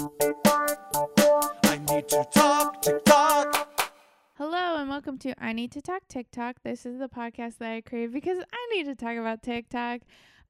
I 0.00 1.78
need 1.90 2.08
to 2.08 2.26
talk 2.32 2.80
TikTok. 2.80 3.92
Hello 4.38 4.76
and 4.76 4.88
welcome 4.88 5.18
to 5.18 5.34
I 5.38 5.52
Need 5.52 5.72
to 5.72 5.82
Talk 5.82 6.08
TikTok. 6.08 6.56
This 6.62 6.86
is 6.86 6.98
the 6.98 7.08
podcast 7.08 7.58
that 7.58 7.70
I 7.70 7.82
create 7.82 8.10
because 8.10 8.38
I 8.38 8.74
need 8.74 8.84
to 8.84 8.94
talk 8.94 9.18
about 9.18 9.42
TikTok. 9.42 10.00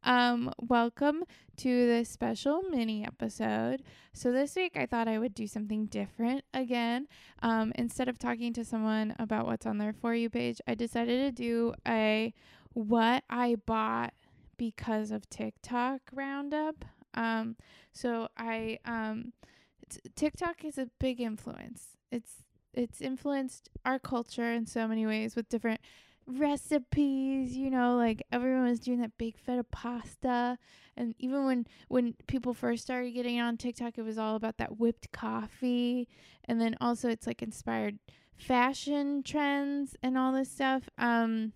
Um, 0.05 0.53
welcome 0.61 1.25
to 1.57 1.87
this 1.87 2.09
special 2.09 2.63
mini 2.63 3.05
episode. 3.05 3.83
So 4.13 4.31
this 4.31 4.55
week 4.55 4.77
I 4.77 4.87
thought 4.87 5.09
I 5.09 5.19
would 5.19 5.35
do 5.35 5.49
something 5.49 5.87
different 5.87 6.45
again. 6.55 7.09
Um, 7.43 7.73
instead 7.75 8.09
of 8.09 8.21
talking 8.21 8.53
to 8.53 8.65
someone 8.65 9.17
about 9.19 9.47
what's 9.47 9.67
on 9.67 9.79
their 9.79 9.93
for 9.93 10.15
you 10.15 10.31
page, 10.31 10.61
I 10.69 10.77
decided 10.77 11.37
to 11.37 11.43
do 11.43 11.75
a 11.89 12.33
what 12.73 13.25
I 13.29 13.57
bought 13.67 14.15
because 14.57 15.11
of 15.11 15.29
TikTok 15.29 16.03
roundup. 16.13 16.85
Um, 17.15 17.57
so 17.93 18.29
I 18.37 18.79
um, 18.85 19.33
t- 19.89 20.01
TikTok 20.15 20.65
is 20.65 20.79
a 20.79 20.89
big 20.99 21.21
influence. 21.21 21.97
It's 22.11 22.43
it's 22.73 23.01
influenced 23.01 23.69
our 23.85 23.99
culture 23.99 24.53
in 24.53 24.67
so 24.67 24.87
many 24.87 25.07
ways 25.07 25.35
with 25.35 25.49
different 25.49 25.81
recipes 26.27 27.57
you 27.57 27.69
know 27.71 27.97
like 27.97 28.23
everyone 28.31 28.69
was 28.69 28.79
doing 28.79 29.01
that 29.01 29.17
baked 29.19 29.41
feta 29.41 29.65
pasta. 29.65 30.59
And 30.97 31.15
even 31.19 31.45
when 31.45 31.67
when 31.89 32.15
people 32.27 32.55
first 32.55 32.83
started 32.83 33.13
getting 33.13 33.41
on 33.41 33.57
tiktok 33.57 33.99
it 33.99 34.03
was 34.03 34.19
all 34.19 34.37
about 34.37 34.59
that 34.59 34.79
whipped 34.79 35.13
coffee. 35.13 36.09
And 36.45 36.61
then 36.61 36.77
also 36.81 37.09
it's 37.09 37.27
like 37.27 37.43
inspired 37.43 37.99
fashion 38.37 39.23
trends 39.23 39.97
and 40.03 40.17
all 40.17 40.33
this 40.33 40.51
stuff. 40.51 40.89
Um 40.99 41.53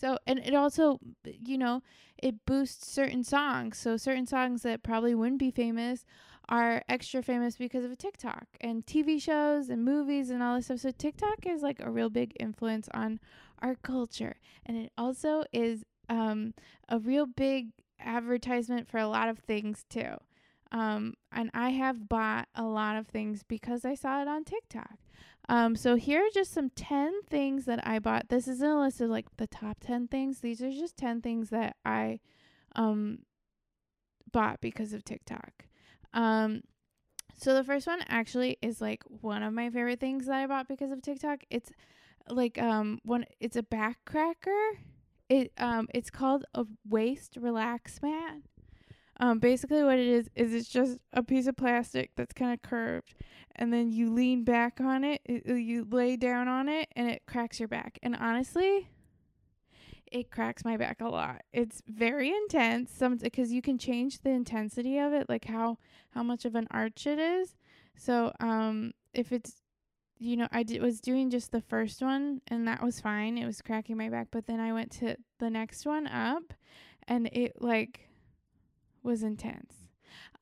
so 0.00 0.18
and 0.26 0.38
it 0.40 0.54
also 0.54 0.98
you 1.24 1.58
know 1.58 1.82
it 2.18 2.34
boosts 2.46 2.90
certain 2.90 3.22
songs 3.22 3.78
so 3.78 3.96
certain 3.96 4.26
songs 4.26 4.62
that 4.62 4.82
probably 4.82 5.14
wouldn't 5.14 5.38
be 5.38 5.50
famous 5.50 6.04
are 6.50 6.82
extra 6.88 7.22
famous 7.22 7.56
because 7.56 7.84
of 7.84 7.96
TikTok 7.96 8.46
and 8.60 8.84
TV 8.84 9.22
shows 9.22 9.68
and 9.68 9.84
movies 9.84 10.30
and 10.30 10.42
all 10.42 10.56
this 10.56 10.66
stuff. 10.66 10.80
So 10.80 10.90
TikTok 10.90 11.46
is 11.46 11.62
like 11.62 11.80
a 11.80 11.90
real 11.90 12.10
big 12.10 12.32
influence 12.40 12.88
on 12.92 13.20
our 13.62 13.76
culture, 13.76 14.36
and 14.66 14.76
it 14.76 14.92
also 14.98 15.44
is 15.52 15.84
um, 16.08 16.54
a 16.88 16.98
real 16.98 17.26
big 17.26 17.68
advertisement 18.00 18.88
for 18.88 18.98
a 18.98 19.06
lot 19.06 19.28
of 19.28 19.38
things 19.38 19.84
too. 19.88 20.16
Um, 20.72 21.14
and 21.32 21.50
I 21.52 21.70
have 21.70 22.08
bought 22.08 22.48
a 22.54 22.64
lot 22.64 22.96
of 22.96 23.08
things 23.08 23.42
because 23.42 23.84
I 23.84 23.94
saw 23.94 24.22
it 24.22 24.28
on 24.28 24.44
TikTok. 24.44 24.98
Um, 25.48 25.74
so 25.74 25.96
here 25.96 26.20
are 26.20 26.30
just 26.32 26.52
some 26.52 26.70
10 26.70 27.22
things 27.28 27.64
that 27.64 27.84
I 27.86 27.98
bought. 27.98 28.28
This 28.28 28.46
isn't 28.46 28.70
a 28.70 28.80
list 28.80 29.00
of 29.00 29.10
like 29.10 29.26
the 29.36 29.48
top 29.48 29.78
10 29.80 30.06
things. 30.06 30.40
These 30.40 30.62
are 30.62 30.70
just 30.70 30.96
10 30.96 31.22
things 31.22 31.50
that 31.50 31.76
I 31.84 32.20
um 32.76 33.20
bought 34.32 34.60
because 34.60 34.92
of 34.92 35.04
TikTok. 35.04 35.64
Um, 36.12 36.62
so 37.36 37.54
the 37.54 37.64
first 37.64 37.86
one 37.86 38.02
actually 38.08 38.58
is 38.62 38.80
like 38.80 39.02
one 39.08 39.42
of 39.42 39.52
my 39.52 39.70
favorite 39.70 39.98
things 39.98 40.26
that 40.26 40.36
I 40.36 40.46
bought 40.46 40.68
because 40.68 40.92
of 40.92 41.02
TikTok. 41.02 41.42
It's 41.50 41.72
like 42.28 42.60
um 42.60 43.00
one 43.02 43.24
it's 43.40 43.56
a 43.56 43.62
back 43.62 43.98
cracker. 44.04 44.78
It 45.28 45.52
um 45.58 45.88
it's 45.94 46.10
called 46.10 46.44
a 46.54 46.66
waist 46.88 47.36
relax 47.40 48.00
mat. 48.02 48.42
Um 49.20 49.38
basically 49.38 49.84
what 49.84 49.98
it 49.98 50.08
is 50.08 50.28
is 50.34 50.52
it's 50.52 50.68
just 50.68 50.98
a 51.12 51.22
piece 51.22 51.46
of 51.46 51.56
plastic 51.56 52.10
that's 52.16 52.32
kind 52.32 52.52
of 52.52 52.62
curved 52.62 53.14
and 53.60 53.72
then 53.72 53.90
you 53.90 54.10
lean 54.10 54.42
back 54.42 54.80
on 54.80 55.04
it, 55.04 55.20
it, 55.26 55.46
you 55.46 55.86
lay 55.90 56.16
down 56.16 56.48
on 56.48 56.68
it 56.68 56.88
and 56.96 57.10
it 57.10 57.22
cracks 57.26 57.58
your 57.58 57.68
back. 57.68 57.98
And 58.02 58.16
honestly, 58.16 58.88
it 60.10 60.30
cracks 60.30 60.64
my 60.64 60.78
back 60.78 61.00
a 61.00 61.08
lot. 61.08 61.42
It's 61.52 61.82
very 61.86 62.30
intense. 62.30 62.90
Some 62.90 63.16
because 63.16 63.52
you 63.52 63.62
can 63.62 63.78
change 63.78 64.22
the 64.22 64.30
intensity 64.30 64.98
of 64.98 65.12
it, 65.12 65.28
like 65.28 65.44
how 65.44 65.78
how 66.10 66.22
much 66.22 66.44
of 66.44 66.54
an 66.54 66.68
arch 66.70 67.06
it 67.06 67.18
is. 67.18 67.56
So 67.96 68.32
um, 68.40 68.92
if 69.12 69.30
it's 69.30 69.62
you 70.18 70.36
know, 70.36 70.48
I 70.52 70.64
did, 70.64 70.82
was 70.82 71.00
doing 71.00 71.30
just 71.30 71.50
the 71.50 71.62
first 71.62 72.02
one 72.02 72.42
and 72.48 72.68
that 72.68 72.82
was 72.82 73.00
fine. 73.00 73.38
It 73.38 73.46
was 73.46 73.62
cracking 73.62 73.96
my 73.96 74.10
back, 74.10 74.28
but 74.30 74.46
then 74.46 74.60
I 74.60 74.72
went 74.72 74.90
to 74.92 75.16
the 75.38 75.48
next 75.48 75.86
one 75.86 76.06
up, 76.06 76.52
and 77.08 77.26
it 77.28 77.60
like 77.60 78.09
was 79.02 79.22
intense. 79.22 79.74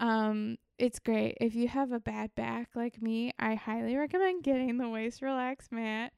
Um, 0.00 0.56
it's 0.78 0.98
great 0.98 1.36
if 1.40 1.54
you 1.54 1.68
have 1.68 1.92
a 1.92 2.00
bad 2.00 2.34
back 2.34 2.70
like 2.74 3.02
me. 3.02 3.32
I 3.38 3.54
highly 3.54 3.96
recommend 3.96 4.44
getting 4.44 4.78
the 4.78 4.88
waist 4.88 5.22
relax 5.22 5.68
mat. 5.70 6.12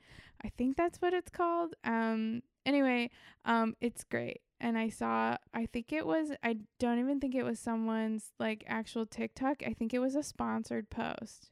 I 0.45 0.51
think 0.57 0.77
that's 0.77 1.01
what 1.01 1.15
it's 1.15 1.31
called. 1.31 1.75
Um, 1.85 2.43
anyway, 2.65 3.11
um, 3.45 3.75
it's 3.81 4.05
great. 4.05 4.41
And 4.61 4.77
I 4.77 4.91
saw, 4.91 5.39
I 5.55 5.67
think 5.67 5.93
it 5.93 6.07
was, 6.07 6.33
I 6.43 6.59
don't 6.79 6.99
even 6.99 7.19
think 7.19 7.35
it 7.35 7.45
was 7.45 7.59
someone's 7.59 8.33
like 8.39 8.65
actual 8.67 9.07
TikTok. 9.07 9.63
I 9.67 9.73
think 9.73 9.95
it 9.95 10.01
was 10.01 10.15
a 10.15 10.23
sponsored 10.23 10.91
post. 10.91 11.51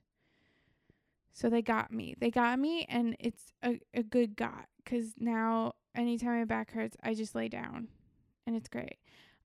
So 1.33 1.49
they 1.49 1.63
got 1.63 1.93
me. 1.93 2.15
They 2.19 2.31
got 2.31 2.59
me, 2.59 2.85
and 2.89 3.17
it's 3.21 3.53
a, 3.63 3.79
a 3.95 4.03
good 4.03 4.35
got 4.35 4.67
because 4.83 5.15
now 5.19 5.75
anytime 5.95 6.41
my 6.41 6.45
back 6.45 6.73
hurts, 6.73 6.97
I 7.03 7.15
just 7.15 7.35
lay 7.35 7.49
down 7.49 7.89
and 8.47 8.57
it's 8.57 8.69
great. 8.69 8.97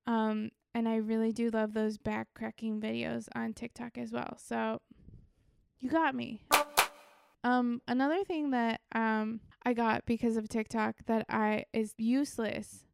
Um, 0.07 0.49
and 0.73 0.87
I 0.87 0.97
really 0.97 1.31
do 1.31 1.49
love 1.49 1.73
those 1.73 1.97
back 1.97 2.27
cracking 2.33 2.81
videos 2.81 3.27
on 3.35 3.53
TikTok 3.53 3.97
as 3.97 4.11
well. 4.11 4.37
So 4.37 4.81
you 5.79 5.89
got 5.89 6.15
me. 6.15 6.41
Um, 7.43 7.81
another 7.87 8.23
thing 8.23 8.51
that 8.51 8.81
um 8.93 9.41
I 9.65 9.73
got 9.73 10.05
because 10.05 10.37
of 10.37 10.49
TikTok 10.49 10.95
that 11.05 11.25
I 11.29 11.65
is 11.73 11.93
useless. 11.97 12.85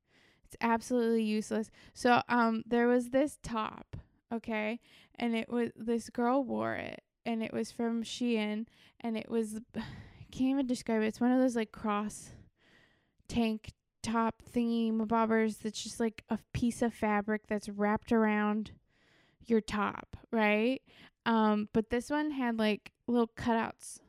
It's 0.46 0.58
absolutely 0.62 1.24
useless. 1.24 1.70
So 1.94 2.22
um 2.28 2.64
there 2.66 2.88
was 2.88 3.10
this 3.10 3.38
top, 3.44 3.96
okay? 4.34 4.80
And 5.16 5.36
it 5.36 5.50
was 5.50 5.70
this 5.76 6.10
girl 6.10 6.44
wore 6.44 6.76
it 6.76 7.02
and 7.26 7.44
it 7.44 7.54
was 7.54 7.72
from 7.72 8.04
Shein 8.04 8.66
and 9.00 9.18
it 9.18 9.30
was 9.30 9.60
I 9.76 10.32
can't 10.32 10.52
even 10.52 10.68
describe 10.68 11.02
it. 11.02 11.08
It's 11.08 11.22
one 11.22 11.32
of 11.32 11.40
those 11.40 11.56
like 11.56 11.72
cross 11.72 12.32
tank 13.28 13.74
top 14.02 14.42
thingy 14.54 14.92
bobbers 14.92 15.60
that's 15.60 15.82
just 15.82 16.00
like 16.00 16.24
a 16.30 16.40
piece 16.54 16.82
of 16.82 16.94
fabric 16.94 17.48
that's 17.48 17.70
wrapped 17.70 18.12
around 18.12 18.72
your 19.46 19.62
top, 19.62 20.18
right? 20.32 20.82
Um 21.26 21.70
but 21.74 21.90
this 21.90 22.10
one 22.10 22.32
had 22.32 22.58
like 22.58 22.92
little 23.08 23.28
cutouts 23.28 24.00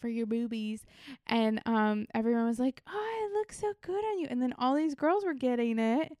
for 0.00 0.08
your 0.08 0.26
boobies. 0.26 0.84
And 1.26 1.60
um 1.66 2.06
everyone 2.14 2.46
was 2.46 2.58
like 2.58 2.82
oh 2.88 3.28
it 3.30 3.36
looks 3.36 3.60
so 3.60 3.72
good 3.82 4.04
on 4.04 4.18
you. 4.18 4.26
And 4.30 4.40
then 4.40 4.54
all 4.58 4.74
these 4.74 4.94
girls 4.94 5.24
were 5.24 5.34
getting 5.34 5.78
it. 5.78 6.16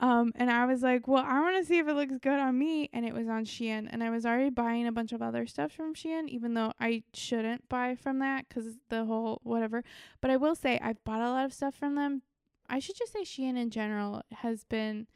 Um 0.00 0.32
and 0.34 0.50
i 0.50 0.66
was 0.66 0.82
like 0.82 1.06
well 1.06 1.24
i 1.24 1.38
want 1.40 1.56
to 1.56 1.64
see 1.64 1.78
if 1.78 1.86
it 1.86 1.94
looks 1.94 2.16
good 2.20 2.38
on 2.38 2.58
me. 2.58 2.90
And 2.92 3.06
it 3.06 3.14
was 3.14 3.28
on 3.28 3.44
shein. 3.44 3.88
And 3.90 4.02
i 4.02 4.10
was 4.10 4.26
already 4.26 4.50
buying 4.50 4.86
a 4.86 4.92
bunch 4.92 5.12
of 5.12 5.22
other 5.22 5.46
stuff 5.46 5.72
from 5.72 5.94
shein 5.94 6.28
even 6.28 6.54
though 6.54 6.72
i 6.80 7.02
shouldn't 7.14 7.68
buy 7.68 7.94
from 7.94 8.18
that 8.18 8.48
because 8.48 8.66
the 8.88 9.04
whole 9.04 9.40
whatever. 9.44 9.84
But 10.20 10.30
i 10.30 10.36
will 10.36 10.56
say 10.56 10.80
i've 10.82 11.02
bought 11.04 11.20
a 11.20 11.30
lot 11.30 11.44
of 11.44 11.52
stuff 11.52 11.74
from 11.74 11.94
them 11.94 12.22
i 12.72 12.80
should 12.80 12.96
just 12.96 13.12
say 13.12 13.22
shein 13.22 13.56
in 13.56 13.70
general 13.70 14.22
has 14.32 14.64
been 14.64 15.06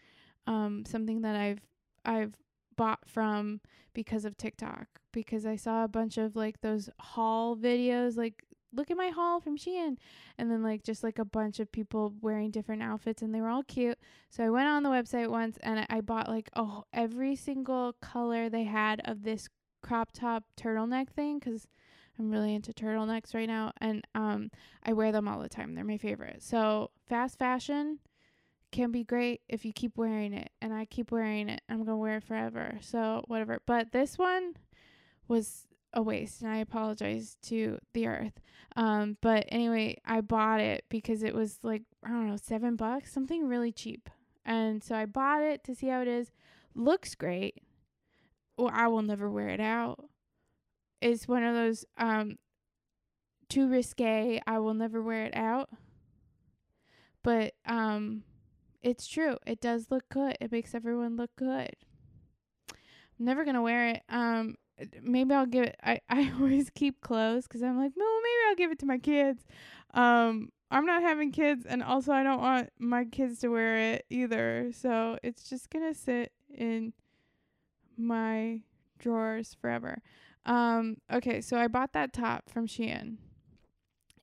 um 0.46 0.84
something 0.86 1.22
that 1.22 1.34
i've 1.34 1.66
i've 2.04 2.36
bought 2.76 3.00
from 3.06 3.60
because 3.94 4.24
of 4.24 4.36
TikTok 4.36 4.86
because 5.12 5.46
I 5.46 5.56
saw 5.56 5.84
a 5.84 5.88
bunch 5.88 6.18
of 6.18 6.36
like 6.36 6.60
those 6.60 6.90
haul 7.00 7.56
videos 7.56 8.16
like 8.16 8.44
look 8.74 8.90
at 8.90 8.96
my 8.96 9.08
haul 9.08 9.40
from 9.40 9.56
Shein 9.56 9.96
and 10.36 10.50
then 10.50 10.62
like 10.62 10.82
just 10.82 11.02
like 11.02 11.18
a 11.18 11.24
bunch 11.24 11.58
of 11.58 11.72
people 11.72 12.12
wearing 12.20 12.50
different 12.50 12.82
outfits 12.82 13.22
and 13.22 13.34
they 13.34 13.40
were 13.40 13.48
all 13.48 13.62
cute. 13.62 13.98
So 14.30 14.44
I 14.44 14.50
went 14.50 14.68
on 14.68 14.82
the 14.82 14.90
website 14.90 15.30
once 15.30 15.56
and 15.62 15.86
I 15.88 16.02
bought 16.02 16.28
like 16.28 16.50
oh 16.54 16.84
every 16.92 17.34
single 17.36 17.94
color 18.02 18.48
they 18.48 18.64
had 18.64 19.00
of 19.06 19.22
this 19.22 19.48
crop 19.82 20.12
top 20.12 20.44
turtleneck 20.60 21.08
thing 21.08 21.40
cuz 21.40 21.66
I'm 22.19 22.31
really 22.31 22.54
into 22.54 22.72
turtlenecks 22.72 23.34
right 23.34 23.49
now 23.49 23.72
and 23.81 24.06
um 24.15 24.50
I 24.82 24.93
wear 24.93 25.12
them 25.12 25.28
all 25.28 25.41
the 25.41 25.49
time. 25.49 25.75
They're 25.75 25.84
my 25.84 25.99
favorite. 25.99 26.43
So 26.43 26.91
fast 27.06 27.38
fashion 27.38 27.99
can 28.72 28.91
be 28.91 29.04
great 29.04 29.43
if 29.49 29.65
you 29.65 29.72
keep 29.72 29.97
wearing 29.97 30.32
it 30.32 30.50
and 30.60 30.72
I 30.72 30.84
keep 30.84 31.10
wearing 31.10 31.49
it. 31.49 31.62
I'm 31.69 31.84
to 31.87 31.97
wear 31.97 32.19
it 32.19 32.25
forever. 32.25 32.78
So 32.81 33.25
whatever. 33.27 33.60
But 33.66 33.93
this 33.93 34.19
one 34.19 34.54
was 35.28 35.66
a 35.92 36.03
waste 36.03 36.42
and 36.42 36.51
I 36.51 36.59
apologize 36.59 37.36
to 37.45 37.78
the 37.92 38.07
earth. 38.07 38.41
Um 38.77 39.16
but 39.21 39.45
anyway, 39.48 39.98
I 40.04 40.21
bought 40.21 40.60
it 40.60 40.84
because 40.89 41.22
it 41.22 41.34
was 41.34 41.59
like 41.62 41.83
I 42.04 42.09
don't 42.09 42.28
know, 42.28 42.36
7 42.36 42.77
bucks, 42.77 43.12
something 43.12 43.47
really 43.47 43.72
cheap. 43.72 44.09
And 44.45 44.83
so 44.83 44.95
I 44.95 45.07
bought 45.07 45.42
it 45.42 45.65
to 45.65 45.74
see 45.74 45.89
how 45.89 46.03
it 46.03 46.09
is. 46.09 46.30
Looks 46.74 47.15
great. 47.15 47.62
Well, 48.57 48.71
I 48.72 48.89
will 48.89 49.03
never 49.03 49.28
wear 49.30 49.48
it 49.48 49.60
out. 49.60 50.09
It's 51.01 51.28
one 51.28 51.45
of 51.45 51.54
those 51.54 51.84
um 51.97 52.39
too 53.48 53.69
risque. 53.69 54.41
I 54.47 54.59
will 54.59 54.75
never 54.75 55.03
wear 55.03 55.25
it 55.25 55.37
out. 55.37 55.71
But 57.22 57.54
um 57.66 58.25
it's 58.83 59.07
true. 59.07 59.37
It 59.47 59.60
does 59.60 59.91
look 59.91 60.09
good. 60.09 60.37
It 60.41 60.53
makes 60.53 60.75
everyone 60.75 61.16
look 61.16 61.34
good. 61.37 61.75
I'm 63.19 63.25
never 63.25 63.45
gonna 63.45 63.63
wear 63.63 63.89
it. 63.89 64.03
Um, 64.09 64.57
maybe 65.03 65.34
I'll 65.34 65.47
give 65.47 65.65
it. 65.65 65.77
I 65.83 66.01
I 66.09 66.33
always 66.39 66.71
keep 66.71 67.01
clothes 67.01 67.47
because 67.47 67.63
I'm 67.63 67.78
like, 67.78 67.93
no, 67.97 68.04
maybe 68.22 68.48
I'll 68.48 68.57
give 68.57 68.71
it 68.71 68.78
to 68.81 68.87
my 68.87 68.98
kids. 68.98 69.45
Um, 69.95 70.51
I'm 70.71 70.87
not 70.87 71.03
having 71.03 71.33
kids, 71.33 71.65
and 71.66 71.83
also 71.83 72.13
I 72.13 72.22
don't 72.22 72.41
want 72.41 72.71
my 72.78 73.04
kids 73.04 73.41
to 73.41 73.48
wear 73.48 73.95
it 73.95 74.07
either. 74.10 74.71
So 74.72 75.19
it's 75.22 75.48
just 75.48 75.71
gonna 75.71 75.95
sit 75.95 76.33
in 76.53 76.93
my 77.97 78.60
drawers 78.98 79.57
forever. 79.60 80.03
Um, 80.47 80.98
okay, 81.13 81.41
so 81.41 81.59
I 81.59 81.66
bought 81.66 81.93
that 81.93 82.13
top 82.13 82.48
from 82.48 82.69
Shein. 82.69 83.16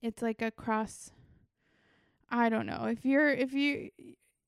It's 0.02 0.22
like 0.22 0.42
a 0.42 0.52
cross. 0.52 1.12
I 2.30 2.50
don't 2.50 2.66
know 2.66 2.86
if 2.86 3.06
you're 3.06 3.30
if 3.30 3.54
you 3.54 3.92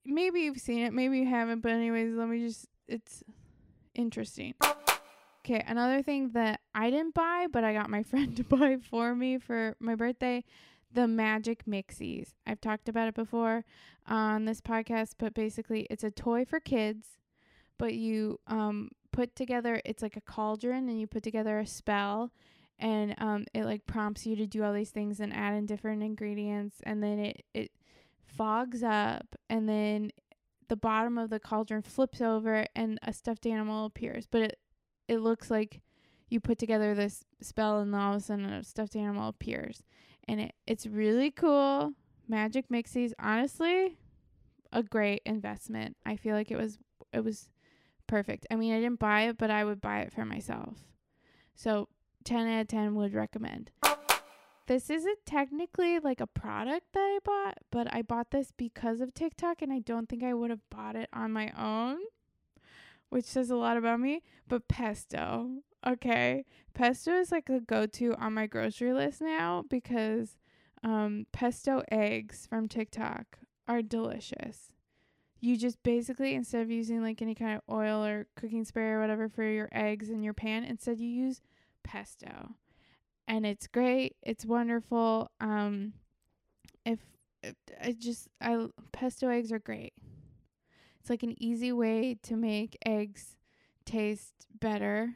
maybe 0.05 0.41
you've 0.41 0.59
seen 0.59 0.79
it, 0.79 0.93
maybe 0.93 1.19
you 1.19 1.27
haven't, 1.27 1.61
but 1.61 1.71
anyways, 1.71 2.13
let 2.13 2.29
me 2.29 2.39
just 2.39 2.67
it's 2.87 3.23
interesting. 3.93 4.53
Okay, 5.45 5.63
another 5.67 6.01
thing 6.01 6.31
that 6.31 6.61
I 6.73 6.89
didn't 6.89 7.13
buy, 7.13 7.47
but 7.51 7.63
I 7.63 7.73
got 7.73 7.89
my 7.89 8.03
friend 8.09 8.35
to 8.37 8.43
buy 8.43 8.77
for 8.77 9.13
me 9.13 9.37
for 9.37 9.75
my 9.79 9.95
birthday, 9.95 10.43
the 10.91 11.07
Magic 11.07 11.65
Mixies. 11.65 12.29
I've 12.47 12.61
talked 12.61 12.89
about 12.89 13.09
it 13.09 13.15
before 13.15 13.65
on 14.07 14.45
this 14.45 14.61
podcast, 14.61 15.11
but 15.19 15.33
basically 15.33 15.87
it's 15.89 16.03
a 16.03 16.11
toy 16.11 16.45
for 16.45 16.59
kids, 16.59 17.17
but 17.77 17.93
you 17.93 18.39
um 18.47 18.91
put 19.15 19.35
together 19.35 19.81
it's 19.85 20.03
like 20.03 20.17
a 20.17 20.21
cauldron 20.21 20.89
and 20.89 20.99
you 20.99 21.07
put 21.07 21.23
together 21.23 21.59
a 21.59 21.65
spell 21.65 22.31
and 22.79 23.15
um 23.17 23.45
it 23.53 23.63
like 23.63 23.85
prompts 23.85 24.25
you 24.25 24.35
to 24.35 24.45
do 24.45 24.63
all 24.63 24.73
these 24.73 24.89
things 24.89 25.19
and 25.19 25.33
add 25.33 25.53
in 25.53 25.65
different 25.65 26.03
ingredients 26.03 26.77
and 26.83 27.01
then 27.01 27.19
it 27.19 27.45
it 27.53 27.71
fogs 28.25 28.83
up 28.83 29.35
and 29.49 29.69
then 29.69 30.11
the 30.67 30.75
bottom 30.75 31.17
of 31.17 31.29
the 31.29 31.39
cauldron 31.39 31.81
flips 31.81 32.21
over 32.21 32.65
and 32.75 32.99
a 33.03 33.13
stuffed 33.13 33.45
animal 33.45 33.85
appears. 33.85 34.27
But 34.29 34.41
it 34.41 34.59
it 35.07 35.19
looks 35.19 35.51
like 35.51 35.81
you 36.29 36.39
put 36.39 36.57
together 36.57 36.95
this 36.95 37.23
spell 37.41 37.79
and 37.79 37.95
all 37.95 38.13
of 38.15 38.21
a 38.21 38.23
sudden 38.23 38.45
a 38.45 38.63
stuffed 38.63 38.95
animal 38.95 39.29
appears. 39.29 39.83
And 40.27 40.41
it 40.41 40.53
it's 40.65 40.87
really 40.87 41.31
cool. 41.31 41.93
Magic 42.27 42.69
mixies 42.69 43.13
honestly 43.19 43.97
a 44.71 44.83
great 44.83 45.21
investment. 45.25 45.95
I 46.05 46.15
feel 46.15 46.35
like 46.35 46.51
it 46.51 46.57
was 46.57 46.79
it 47.13 47.23
was 47.23 47.49
perfect 48.07 48.45
i 48.51 48.55
mean 48.55 48.73
i 48.73 48.79
didn't 48.79 48.99
buy 48.99 49.21
it 49.21 49.37
but 49.37 49.49
i 49.49 49.63
would 49.63 49.81
buy 49.81 49.99
it 49.99 50.13
for 50.13 50.25
myself 50.25 50.77
so 51.55 51.87
10 52.23 52.47
out 52.47 52.61
of 52.61 52.67
10 52.67 52.95
would 52.95 53.13
recommend 53.13 53.71
this 54.67 54.89
isn't 54.89 55.25
technically 55.25 55.99
like 55.99 56.19
a 56.19 56.27
product 56.27 56.93
that 56.93 56.99
I 56.99 57.19
bought, 57.23 57.59
but 57.71 57.93
I 57.93 58.01
bought 58.01 58.31
this 58.31 58.51
because 58.55 58.99
of 58.99 59.13
TikTok 59.13 59.61
and 59.61 59.71
I 59.71 59.79
don't 59.79 60.09
think 60.09 60.23
I 60.23 60.33
would 60.33 60.49
have 60.49 60.67
bought 60.71 60.95
it 60.95 61.07
on 61.13 61.31
my 61.31 61.51
own, 61.57 61.99
which 63.09 63.25
says 63.25 63.51
a 63.51 63.55
lot 63.55 63.77
about 63.77 63.99
me. 63.99 64.23
But 64.47 64.67
pesto, 64.67 65.59
okay. 65.85 66.45
Pesto 66.73 67.11
is 67.11 67.31
like 67.31 67.49
a 67.49 67.59
go 67.59 67.85
to 67.85 68.15
on 68.15 68.33
my 68.33 68.47
grocery 68.47 68.93
list 68.93 69.21
now 69.21 69.63
because 69.69 70.37
um, 70.83 71.27
pesto 71.31 71.83
eggs 71.91 72.47
from 72.49 72.67
TikTok 72.67 73.37
are 73.67 73.83
delicious. 73.83 74.71
You 75.45 75.57
just 75.57 75.81
basically, 75.83 76.33
instead 76.33 76.63
of 76.63 76.71
using 76.71 77.03
like 77.03 77.21
any 77.21 77.35
kind 77.35 77.55
of 77.55 77.61
oil 77.71 78.03
or 78.03 78.25
cooking 78.35 78.65
spray 78.65 78.87
or 78.87 78.99
whatever 78.99 79.29
for 79.29 79.43
your 79.43 79.69
eggs 79.71 80.09
in 80.09 80.23
your 80.23 80.33
pan, 80.33 80.63
instead 80.63 80.99
you 80.99 81.07
use 81.07 81.41
pesto 81.83 82.55
and 83.27 83.45
it's 83.45 83.67
great. 83.67 84.15
It's 84.23 84.45
wonderful. 84.45 85.29
Um, 85.39 85.93
if, 86.85 86.99
I 87.79 87.91
just 87.91 88.27
I 88.41 88.67
pesto 88.91 89.29
eggs 89.29 89.51
are 89.51 89.59
great. 89.59 89.93
It's 90.99 91.09
like 91.09 91.21
an 91.23 91.35
easy 91.41 91.71
way 91.71 92.17
to 92.23 92.35
make 92.35 92.77
eggs 92.83 93.35
taste 93.85 94.47
better. 94.59 95.15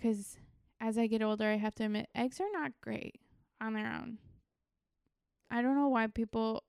Cause 0.00 0.36
as 0.80 0.98
I 0.98 1.06
get 1.06 1.22
older, 1.22 1.46
I 1.46 1.58
have 1.58 1.76
to 1.76 1.84
admit 1.84 2.08
eggs 2.12 2.40
are 2.40 2.50
not 2.52 2.72
great 2.80 3.20
on 3.60 3.74
their 3.74 3.86
own. 3.86 4.18
I 5.48 5.62
don't 5.62 5.76
know 5.76 5.88
why 5.88 6.08
people 6.08 6.64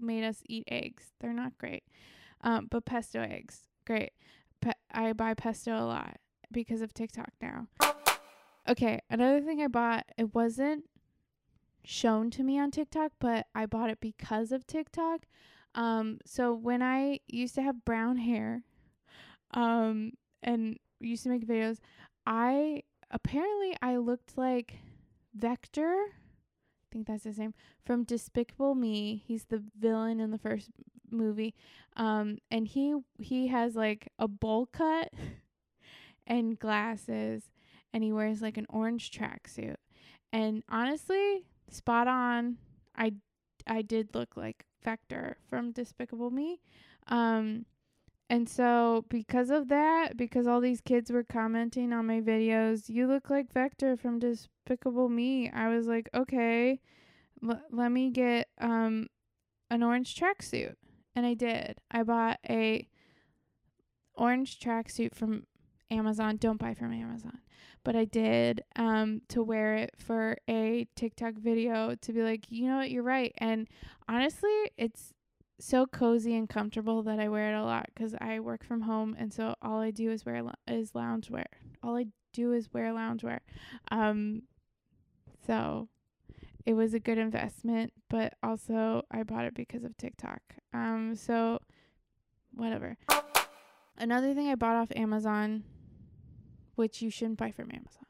made 0.00 0.24
us 0.24 0.42
eat 0.46 0.64
eggs. 0.68 1.12
They're 1.20 1.32
not 1.32 1.58
great. 1.58 1.84
Um, 2.42 2.68
but 2.70 2.84
pesto 2.84 3.20
eggs, 3.20 3.68
great. 3.86 4.12
Pe- 4.60 4.72
I 4.92 5.12
buy 5.12 5.34
pesto 5.34 5.72
a 5.72 5.84
lot 5.84 6.16
because 6.50 6.80
of 6.80 6.94
TikTok 6.94 7.30
now. 7.40 7.68
Okay, 8.68 9.00
another 9.10 9.40
thing 9.40 9.60
I 9.60 9.68
bought, 9.68 10.06
it 10.16 10.34
wasn't 10.34 10.84
shown 11.84 12.30
to 12.30 12.42
me 12.42 12.58
on 12.58 12.70
TikTok, 12.70 13.12
but 13.18 13.46
I 13.54 13.66
bought 13.66 13.90
it 13.90 14.00
because 14.00 14.52
of 14.52 14.66
TikTok. 14.66 15.26
Um, 15.74 16.18
so 16.24 16.52
when 16.52 16.82
I 16.82 17.20
used 17.26 17.54
to 17.56 17.62
have 17.62 17.84
brown 17.84 18.16
hair, 18.16 18.62
um, 19.52 20.12
and 20.42 20.78
used 21.00 21.24
to 21.24 21.30
make 21.30 21.46
videos, 21.46 21.78
I 22.26 22.82
apparently 23.10 23.76
I 23.82 23.96
looked 23.96 24.36
like 24.36 24.78
Vector. 25.34 25.96
Think 26.90 27.06
that's 27.06 27.24
his 27.24 27.38
name 27.38 27.54
from 27.84 28.04
Despicable 28.04 28.74
Me. 28.74 29.22
He's 29.26 29.44
the 29.44 29.62
villain 29.78 30.20
in 30.20 30.30
the 30.30 30.38
first 30.38 30.70
movie. 31.10 31.54
Um, 31.96 32.38
and 32.50 32.66
he 32.66 32.96
he 33.18 33.48
has 33.48 33.76
like 33.76 34.08
a 34.18 34.28
bowl 34.28 34.66
cut 34.66 35.12
and 36.26 36.58
glasses 36.58 37.50
and 37.92 38.02
he 38.02 38.12
wears 38.12 38.42
like 38.42 38.56
an 38.56 38.66
orange 38.68 39.10
tracksuit. 39.10 39.76
And 40.32 40.62
honestly, 40.68 41.44
spot 41.68 42.08
on. 42.08 42.58
I 42.96 43.12
I 43.66 43.82
did 43.82 44.14
look 44.14 44.36
like 44.36 44.64
Vector 44.82 45.36
from 45.48 45.72
Despicable 45.72 46.30
Me. 46.30 46.60
Um 47.08 47.66
and 48.30 48.48
so 48.48 49.04
because 49.08 49.50
of 49.50 49.66
that, 49.68 50.16
because 50.16 50.46
all 50.46 50.60
these 50.60 50.80
kids 50.80 51.10
were 51.10 51.24
commenting 51.24 51.92
on 51.92 52.06
my 52.06 52.20
videos, 52.20 52.88
you 52.88 53.08
look 53.08 53.28
like 53.28 53.52
Vector 53.52 53.96
from 53.96 54.20
Despicable 54.20 55.08
Me. 55.08 55.50
I 55.50 55.68
was 55.68 55.88
like, 55.88 56.08
okay, 56.14 56.80
l- 57.42 57.60
let 57.72 57.90
me 57.90 58.10
get 58.10 58.48
um 58.60 59.08
an 59.68 59.82
orange 59.82 60.14
tracksuit. 60.14 60.76
And 61.16 61.26
I 61.26 61.34
did. 61.34 61.80
I 61.90 62.04
bought 62.04 62.38
a 62.48 62.86
orange 64.14 64.60
tracksuit 64.60 65.12
from 65.12 65.46
Amazon. 65.90 66.36
Don't 66.36 66.60
buy 66.60 66.72
from 66.72 66.92
Amazon 66.92 67.40
but 67.84 67.96
I 67.96 68.04
did 68.04 68.62
um 68.76 69.22
to 69.28 69.42
wear 69.42 69.74
it 69.74 69.94
for 69.96 70.36
a 70.48 70.86
TikTok 70.96 71.34
video 71.34 71.94
to 71.94 72.12
be 72.12 72.22
like, 72.22 72.46
you 72.50 72.68
know 72.68 72.78
what, 72.78 72.90
you're 72.90 73.02
right. 73.02 73.32
And 73.38 73.68
honestly, 74.08 74.70
it's 74.76 75.14
so 75.60 75.86
cozy 75.86 76.34
and 76.34 76.48
comfortable 76.48 77.02
that 77.02 77.20
I 77.20 77.28
wear 77.28 77.52
it 77.52 77.58
a 77.58 77.64
lot 77.64 77.90
cuz 77.94 78.14
I 78.20 78.40
work 78.40 78.64
from 78.64 78.82
home 78.82 79.14
and 79.18 79.32
so 79.32 79.54
all 79.62 79.78
I 79.80 79.90
do 79.90 80.10
is 80.10 80.24
wear 80.24 80.42
lo- 80.42 80.54
is 80.66 80.92
loungewear. 80.92 81.46
All 81.82 81.96
I 81.96 82.06
do 82.32 82.52
is 82.52 82.72
wear 82.72 82.92
loungewear. 82.92 83.40
Um 83.90 84.42
so 85.46 85.88
it 86.66 86.74
was 86.74 86.92
a 86.94 87.00
good 87.00 87.18
investment, 87.18 87.92
but 88.08 88.34
also 88.42 89.04
I 89.10 89.22
bought 89.22 89.44
it 89.44 89.54
because 89.54 89.84
of 89.84 89.96
TikTok. 89.96 90.40
Um 90.72 91.14
so 91.14 91.60
whatever. 92.52 92.96
Another 93.96 94.34
thing 94.34 94.48
I 94.48 94.54
bought 94.54 94.76
off 94.76 94.92
Amazon 94.96 95.64
which 96.74 97.02
you 97.02 97.10
shouldn't 97.10 97.36
buy 97.36 97.50
from 97.50 97.70
Amazon. 97.70 98.06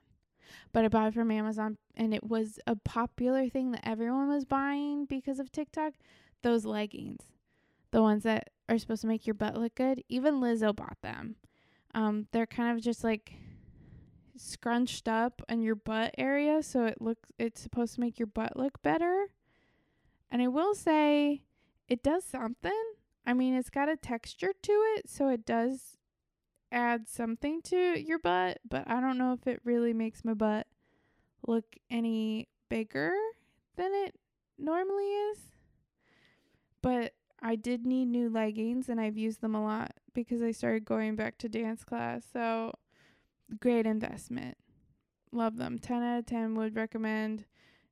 But 0.73 0.85
I 0.85 0.89
bought 0.89 1.09
it 1.09 1.15
from 1.15 1.33
Amazon 1.33 1.79
and 1.97 2.15
it 2.15 2.23
was 2.23 2.61
a 2.67 2.77
popular 2.77 3.49
thing 3.49 3.73
that 3.73 3.87
everyone 3.87 4.29
was 4.29 4.45
buying 4.45 5.07
because 5.07 5.41
of 5.41 5.51
TikTok. 5.51 5.95
Those 6.43 6.65
leggings, 6.65 7.23
the 7.91 8.03
ones 8.03 8.23
that 8.25 8.51
are 8.69 8.79
supposed 8.79 9.03
to 9.03 9.09
make 9.09 9.27
your 9.27 9.35
butt 9.35 9.57
look 9.57 9.75
good. 9.75 10.03
Even 10.09 10.41
Lizzo 10.41 10.75
bought 10.75 10.99
them. 11.03 11.37
Um, 11.95 12.27
they're 12.33 12.47
kind 12.47 12.77
of 12.77 12.83
just 12.83 13.03
like 13.03 13.35
scrunched 14.37 15.09
up 15.09 15.43
in 15.49 15.63
your 15.63 15.75
butt 15.75 16.15
area, 16.17 16.63
so 16.63 16.85
it 16.85 17.01
looks 17.01 17.31
it's 17.39 17.61
supposed 17.61 17.95
to 17.97 18.01
make 18.01 18.19
your 18.19 18.27
butt 18.27 18.57
look 18.57 18.81
better. 18.83 19.27
And 20.31 20.41
I 20.41 20.49
will 20.49 20.75
say 20.75 21.43
it 21.89 22.03
does 22.03 22.25
something. 22.25 22.83
I 23.27 23.35
mean, 23.35 23.55
it's 23.55 23.71
got 23.71 23.89
a 23.89 23.97
texture 23.97 24.53
to 24.63 24.73
it, 24.97 25.11
so 25.11 25.29
it 25.29 25.45
does 25.45 25.97
add 26.73 27.09
something 27.09 27.61
to 27.63 28.01
your 28.01 28.19
butt, 28.19 28.59
but 28.69 28.89
I 28.89 29.01
don't 29.01 29.19
know 29.19 29.33
if 29.33 29.47
it 29.47 29.61
really 29.65 29.93
makes 29.93 30.25
my 30.25 30.35
butt 30.35 30.67
look 31.47 31.65
any 31.91 32.49
bigger 32.69 33.13
than 33.77 33.93
it 33.93 34.15
normally 34.57 35.05
is. 35.05 35.39
I 37.51 37.57
did 37.57 37.85
need 37.85 38.07
new 38.07 38.29
leggings 38.29 38.89
and 38.89 39.01
I've 39.01 39.17
used 39.17 39.41
them 39.41 39.57
a 39.57 39.65
lot 39.65 39.91
because 40.15 40.41
I 40.41 40.53
started 40.53 40.85
going 40.85 41.17
back 41.17 41.37
to 41.39 41.49
dance 41.49 41.83
class. 41.83 42.23
So 42.33 42.73
great 43.59 43.87
investment. 43.87 44.57
Love 45.33 45.57
them. 45.57 45.77
10 45.81 46.01
out 46.01 46.21
of 46.21 46.27
10 46.27 46.55
would 46.55 46.77
recommend 46.77 47.47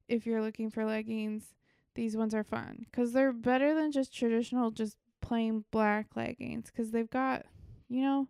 if 0.06 0.26
you're 0.26 0.42
looking 0.42 0.70
for 0.70 0.84
leggings. 0.84 1.54
These 1.96 2.16
ones 2.16 2.36
are 2.36 2.44
fun 2.44 2.86
cuz 2.92 3.12
they're 3.12 3.32
better 3.32 3.74
than 3.74 3.90
just 3.90 4.16
traditional 4.16 4.70
just 4.70 4.96
plain 5.20 5.64
black 5.72 6.14
leggings 6.14 6.70
cuz 6.70 6.92
they've 6.92 7.10
got, 7.10 7.44
you 7.88 8.02
know, 8.02 8.28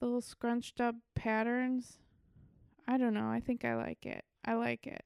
little 0.00 0.20
scrunched 0.20 0.80
up 0.80 0.94
patterns. 1.16 1.98
I 2.86 2.98
don't 2.98 3.14
know. 3.14 3.28
I 3.28 3.40
think 3.40 3.64
I 3.64 3.74
like 3.74 4.06
it. 4.06 4.24
I 4.44 4.54
like 4.54 4.86
it. 4.86 5.04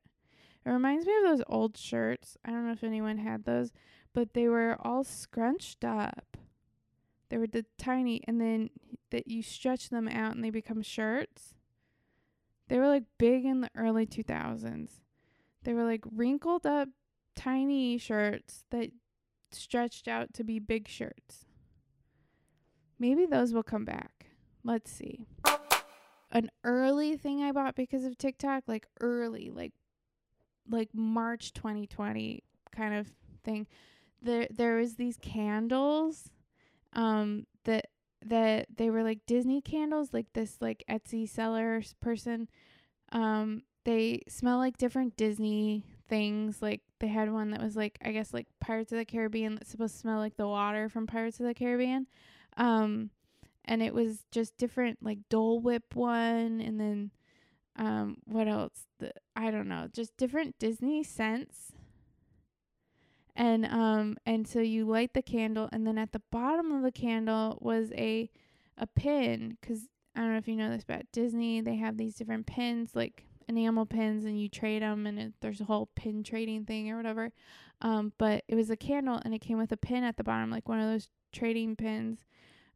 It 0.67 0.69
reminds 0.69 1.07
me 1.07 1.17
of 1.17 1.31
those 1.31 1.45
old 1.47 1.79
shirts. 1.79 2.37
I 2.45 2.51
don't 2.51 2.67
know 2.67 2.73
if 2.73 2.85
anyone 2.85 3.17
had 3.17 3.45
those, 3.45 3.73
but 4.13 4.35
they 4.35 4.49
were 4.49 4.77
all 4.81 5.05
scrunched 5.05 5.85
up. 5.85 6.37
They 7.29 7.39
were 7.39 7.47
the 7.47 7.65
tiny, 7.79 8.23
and 8.27 8.41
then 8.41 8.71
that 9.11 9.29
you 9.29 9.43
stretch 9.43 9.91
them 9.91 10.09
out 10.09 10.35
and 10.35 10.45
they 10.45 10.51
become 10.51 10.83
shirts. 10.83 11.55
They 12.69 12.79
were 12.79 12.89
like 12.89 13.05
big 13.19 13.45
in 13.45 13.61
the 13.61 13.71
early 13.77 14.07
2000s. 14.07 15.01
They 15.65 15.75
were 15.75 15.85
like 15.85 16.05
wrinkled 16.11 16.67
up 16.67 16.89
tiny 17.35 17.99
shirts 17.99 18.65
that 18.71 18.91
stretched 19.53 20.09
out 20.09 20.33
to 20.35 20.45
be 20.45 20.59
big 20.59 20.89
shirts. 20.89 21.47
Maybe 22.99 23.27
those 23.27 23.53
will 23.53 23.63
come 23.63 23.85
back. 23.85 24.27
Let's 24.63 24.91
see. 24.91 25.27
an 26.31 26.51
early 26.65 27.17
thing 27.17 27.43
I 27.43 27.53
bought 27.53 27.75
because 27.75 28.05
of 28.05 28.19
TikTok, 28.19 28.65
like 28.67 28.87
early, 29.01 29.51
like 29.51 29.73
like 30.69 30.91
March 30.95 31.53
2020 31.53 32.45
kind 32.71 32.95
of 32.95 33.09
thing. 33.43 33.67
There 34.23 34.47
there 34.51 34.77
was 34.77 34.97
these 34.97 35.17
candles 35.21 36.31
um 36.93 37.47
that 37.65 37.87
that 38.27 38.67
they 38.77 38.91
were 38.91 39.03
like 39.03 39.21
Disney 39.27 39.61
candles, 39.63 40.13
like 40.13 40.33
this 40.35 40.57
like 40.61 40.85
Etsy 40.91 41.29
seller 41.29 41.83
person 42.01 42.49
um 43.13 43.63
they 43.85 44.23
smell 44.29 44.59
like 44.59 44.77
different 44.79 45.17
Disney 45.17 45.85
things. 46.09 46.61
Like 46.61 46.83
they 47.01 47.09
had 47.09 47.33
one 47.33 47.51
that 47.53 47.63
was 47.63 47.77
like 47.77 47.99
I 48.05 48.13
guess 48.13 48.35
like 48.35 48.47
Pirates 48.61 48.93
of 48.93 48.99
the 48.99 49.05
Caribbean 49.05 49.55
that's 49.55 49.71
supposed 49.71 49.95
to 49.95 50.01
smell 50.01 50.19
like 50.19 50.37
the 50.37 50.49
water 50.49 50.89
from 50.89 51.07
Pirates 51.07 51.41
of 51.41 51.47
the 51.47 51.55
Caribbean. 51.55 52.07
Um 52.57 53.11
and 53.65 53.83
it 53.83 53.95
was 53.95 54.25
just 54.31 54.57
different 54.59 54.99
like 55.03 55.19
Dole 55.31 55.61
Whip 55.61 55.95
one 55.95 56.61
and 56.61 56.79
then 56.81 57.11
um 57.77 58.19
what 58.27 58.49
else? 58.49 58.87
The 58.99 59.13
I 59.37 59.51
don't 59.51 59.69
know, 59.69 59.89
just 59.93 60.17
different 60.17 60.59
Disney 60.59 61.03
scents. 61.05 61.73
And 63.41 63.65
um 63.65 64.19
and 64.27 64.47
so 64.47 64.61
you 64.61 64.85
light 64.85 65.15
the 65.15 65.23
candle 65.23 65.69
and 65.73 65.87
then 65.87 65.97
at 65.97 66.13
the 66.13 66.21
bottom 66.31 66.73
of 66.73 66.83
the 66.83 66.93
candle 66.93 67.57
was 67.63 67.91
a 67.93 68.31
a 68.77 68.87
pin 68.87 69.57
cuz 69.63 69.89
I 70.15 70.21
don't 70.21 70.33
know 70.33 70.39
if 70.39 70.47
you 70.49 70.57
know 70.57 70.69
this 70.71 70.83
about 70.83 71.11
Disney, 71.11 71.63
they 71.63 71.77
have 71.77 71.97
these 71.97 72.17
different 72.17 72.47
pins 72.47 72.95
like 72.95 73.25
enamel 73.49 73.87
pins 73.87 74.27
and 74.27 74.39
you 74.41 74.49
trade 74.51 74.83
them 74.83 75.07
and 75.07 75.19
it, 75.19 75.33
there's 75.41 75.61
a 75.63 75.65
whole 75.65 75.87
pin 75.97 76.23
trading 76.23 76.67
thing 76.67 76.91
or 76.91 76.99
whatever. 76.99 77.33
Um 77.81 78.13
but 78.19 78.45
it 78.47 78.57
was 78.57 78.69
a 78.69 78.77
candle 78.77 79.21
and 79.25 79.33
it 79.35 79.41
came 79.41 79.57
with 79.59 79.73
a 79.73 79.77
pin 79.79 80.05
at 80.05 80.19
the 80.19 80.25
bottom 80.25 80.51
like 80.51 80.69
one 80.69 80.79
of 80.81 80.91
those 80.91 81.09
trading 81.33 81.77
pins 81.77 82.27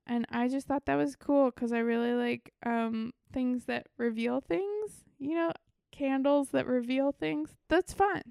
and 0.07 0.27
I 0.31 0.49
just 0.49 0.67
thought 0.67 0.87
that 0.87 0.97
was 0.97 1.17
cool 1.17 1.51
because 1.51 1.73
I 1.73 1.79
really 1.79 2.15
like 2.15 2.53
um 2.65 3.13
things 3.33 3.67
that 3.67 3.89
reveal 3.99 4.41
things. 4.41 5.05
You 5.19 5.35
know, 5.37 5.53
candles 5.93 6.51
that 6.51 6.67
reveal 6.67 7.13
things. 7.13 7.55
That's 7.69 7.93
fun. 7.93 8.23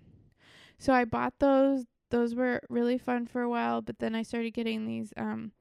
So 0.79 0.93
I 0.93 1.05
bought 1.05 1.39
those. 1.39 1.85
Those 2.13 2.35
were 2.35 2.61
really 2.69 2.99
fun 2.99 3.25
for 3.25 3.41
a 3.41 3.49
while, 3.49 3.81
but 3.81 3.97
then 3.97 4.13
I 4.13 4.21
started 4.21 4.53
getting 4.53 4.85
these 4.85 5.13
um 5.17 5.51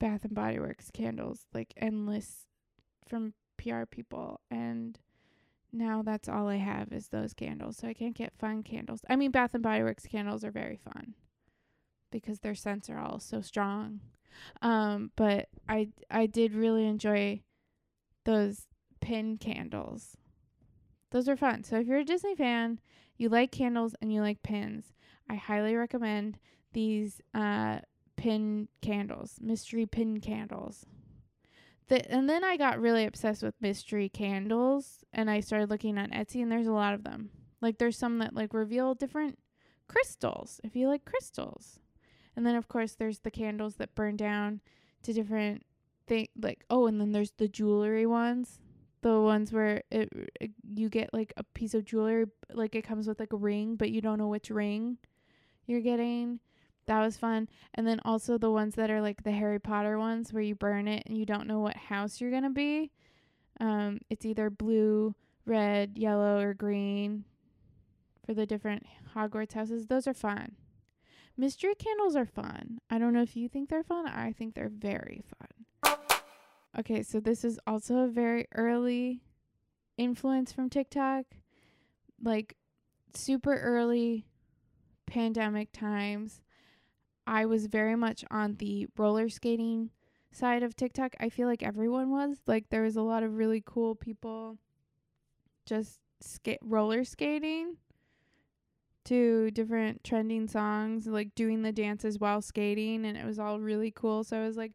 Bath 0.00 0.24
and 0.24 0.34
Body 0.34 0.58
Works 0.58 0.90
candles, 0.90 1.46
like 1.52 1.74
endless 1.76 2.46
from 3.06 3.34
PR 3.58 3.84
people 3.84 4.40
and 4.50 4.98
now 5.72 6.02
that's 6.02 6.28
all 6.28 6.48
I 6.48 6.56
have 6.56 6.92
is 6.92 7.08
those 7.08 7.34
candles. 7.34 7.78
So 7.78 7.88
I 7.88 7.94
can't 7.94 8.16
get 8.16 8.38
fun 8.38 8.62
candles. 8.62 9.00
I 9.08 9.16
mean 9.16 9.30
Bath 9.30 9.54
and 9.54 9.62
Body 9.62 9.82
Works 9.82 10.06
candles 10.06 10.44
are 10.44 10.50
very 10.50 10.76
fun 10.76 11.14
because 12.10 12.40
their 12.40 12.54
scents 12.54 12.88
are 12.88 12.98
all 12.98 13.18
so 13.18 13.40
strong 13.40 14.00
um, 14.62 15.10
but 15.16 15.48
I 15.68 15.88
I 16.10 16.26
did 16.26 16.54
really 16.54 16.86
enjoy 16.86 17.42
those 18.24 18.66
pin 19.00 19.36
candles. 19.38 20.16
Those 21.10 21.28
are 21.28 21.36
fun. 21.36 21.62
So 21.64 21.76
if 21.76 21.86
you're 21.86 21.98
a 21.98 22.04
Disney 22.04 22.34
fan, 22.34 22.80
you 23.16 23.28
like 23.28 23.52
candles 23.52 23.94
and 24.00 24.12
you 24.12 24.20
like 24.20 24.42
pins, 24.42 24.92
I 25.28 25.34
highly 25.34 25.74
recommend 25.74 26.38
these 26.72 27.20
uh 27.34 27.78
pin 28.16 28.68
candles, 28.80 29.38
mystery 29.40 29.86
pin 29.86 30.20
candles. 30.20 30.86
The, 31.88 32.10
and 32.10 32.28
then 32.28 32.42
I 32.44 32.56
got 32.56 32.80
really 32.80 33.04
obsessed 33.04 33.42
with 33.42 33.54
mystery 33.60 34.08
candles 34.08 35.04
and 35.12 35.30
I 35.30 35.40
started 35.40 35.68
looking 35.68 35.98
on 35.98 36.10
Etsy 36.10 36.42
and 36.42 36.50
there's 36.50 36.66
a 36.66 36.72
lot 36.72 36.94
of 36.94 37.04
them. 37.04 37.30
Like 37.60 37.78
there's 37.78 37.98
some 37.98 38.18
that 38.20 38.34
like 38.34 38.54
reveal 38.54 38.94
different 38.94 39.38
crystals 39.86 40.60
if 40.64 40.74
you 40.74 40.88
like 40.88 41.04
crystals. 41.04 41.78
And 42.36 42.46
then 42.46 42.56
of 42.56 42.68
course 42.68 42.94
there's 42.94 43.20
the 43.20 43.30
candles 43.30 43.76
that 43.76 43.94
burn 43.94 44.16
down 44.16 44.60
to 45.02 45.12
different 45.12 45.64
thing 46.06 46.28
like 46.40 46.64
oh 46.70 46.86
and 46.86 47.00
then 47.00 47.12
there's 47.12 47.32
the 47.32 47.48
jewelry 47.48 48.06
ones. 48.06 48.58
The 49.02 49.20
ones 49.20 49.52
where 49.52 49.82
it, 49.90 50.08
it 50.40 50.52
you 50.74 50.88
get 50.88 51.12
like 51.12 51.34
a 51.36 51.42
piece 51.42 51.74
of 51.74 51.84
jewelry 51.84 52.24
like 52.54 52.74
it 52.74 52.82
comes 52.82 53.06
with 53.06 53.20
like 53.20 53.34
a 53.34 53.36
ring 53.36 53.76
but 53.76 53.90
you 53.90 54.00
don't 54.00 54.18
know 54.18 54.28
which 54.28 54.48
ring 54.48 54.96
you're 55.66 55.80
getting. 55.80 56.40
That 56.86 57.02
was 57.02 57.16
fun. 57.16 57.48
And 57.74 57.86
then 57.86 58.00
also 58.04 58.36
the 58.36 58.50
ones 58.50 58.74
that 58.74 58.90
are 58.90 59.00
like 59.00 59.22
the 59.22 59.32
Harry 59.32 59.58
Potter 59.58 59.98
ones 59.98 60.32
where 60.32 60.42
you 60.42 60.54
burn 60.54 60.86
it 60.86 61.04
and 61.06 61.16
you 61.16 61.24
don't 61.24 61.46
know 61.46 61.60
what 61.60 61.76
house 61.76 62.20
you're 62.20 62.30
going 62.30 62.42
to 62.42 62.50
be. 62.50 62.90
Um 63.60 64.00
it's 64.10 64.26
either 64.26 64.50
blue, 64.50 65.14
red, 65.46 65.96
yellow 65.96 66.40
or 66.40 66.54
green 66.54 67.24
for 68.26 68.34
the 68.34 68.46
different 68.46 68.84
Hogwarts 69.14 69.52
houses. 69.52 69.86
Those 69.86 70.06
are 70.06 70.14
fun. 70.14 70.56
Mystery 71.36 71.74
candles 71.74 72.16
are 72.16 72.26
fun. 72.26 72.78
I 72.90 72.98
don't 72.98 73.12
know 73.12 73.22
if 73.22 73.36
you 73.36 73.48
think 73.48 73.68
they're 73.68 73.82
fun. 73.82 74.06
I 74.06 74.32
think 74.32 74.54
they're 74.54 74.68
very 74.68 75.22
fun. 75.38 75.96
Okay, 76.78 77.02
so 77.02 77.20
this 77.20 77.44
is 77.44 77.58
also 77.66 77.98
a 77.98 78.08
very 78.08 78.46
early 78.54 79.20
influence 79.96 80.52
from 80.52 80.70
TikTok. 80.70 81.24
Like 82.22 82.56
super 83.14 83.56
early 83.56 84.26
pandemic 85.14 85.70
times. 85.72 86.40
I 87.26 87.46
was 87.46 87.66
very 87.66 87.94
much 87.94 88.24
on 88.30 88.56
the 88.56 88.88
roller 88.98 89.28
skating 89.28 89.90
side 90.32 90.64
of 90.64 90.74
TikTok. 90.74 91.14
I 91.20 91.28
feel 91.28 91.46
like 91.46 91.62
everyone 91.62 92.10
was. 92.10 92.38
Like 92.46 92.68
there 92.68 92.82
was 92.82 92.96
a 92.96 93.02
lot 93.02 93.22
of 93.22 93.36
really 93.36 93.62
cool 93.64 93.94
people 93.94 94.58
just 95.66 96.00
skate 96.20 96.58
roller 96.62 97.04
skating 97.04 97.76
to 99.04 99.52
different 99.52 100.02
trending 100.02 100.48
songs, 100.48 101.06
like 101.06 101.34
doing 101.36 101.62
the 101.62 101.72
dances 101.72 102.18
while 102.18 102.42
skating, 102.42 103.06
and 103.06 103.16
it 103.16 103.24
was 103.24 103.38
all 103.38 103.60
really 103.60 103.92
cool. 103.92 104.24
So 104.24 104.36
I 104.36 104.44
was 104.44 104.56
like, 104.56 104.72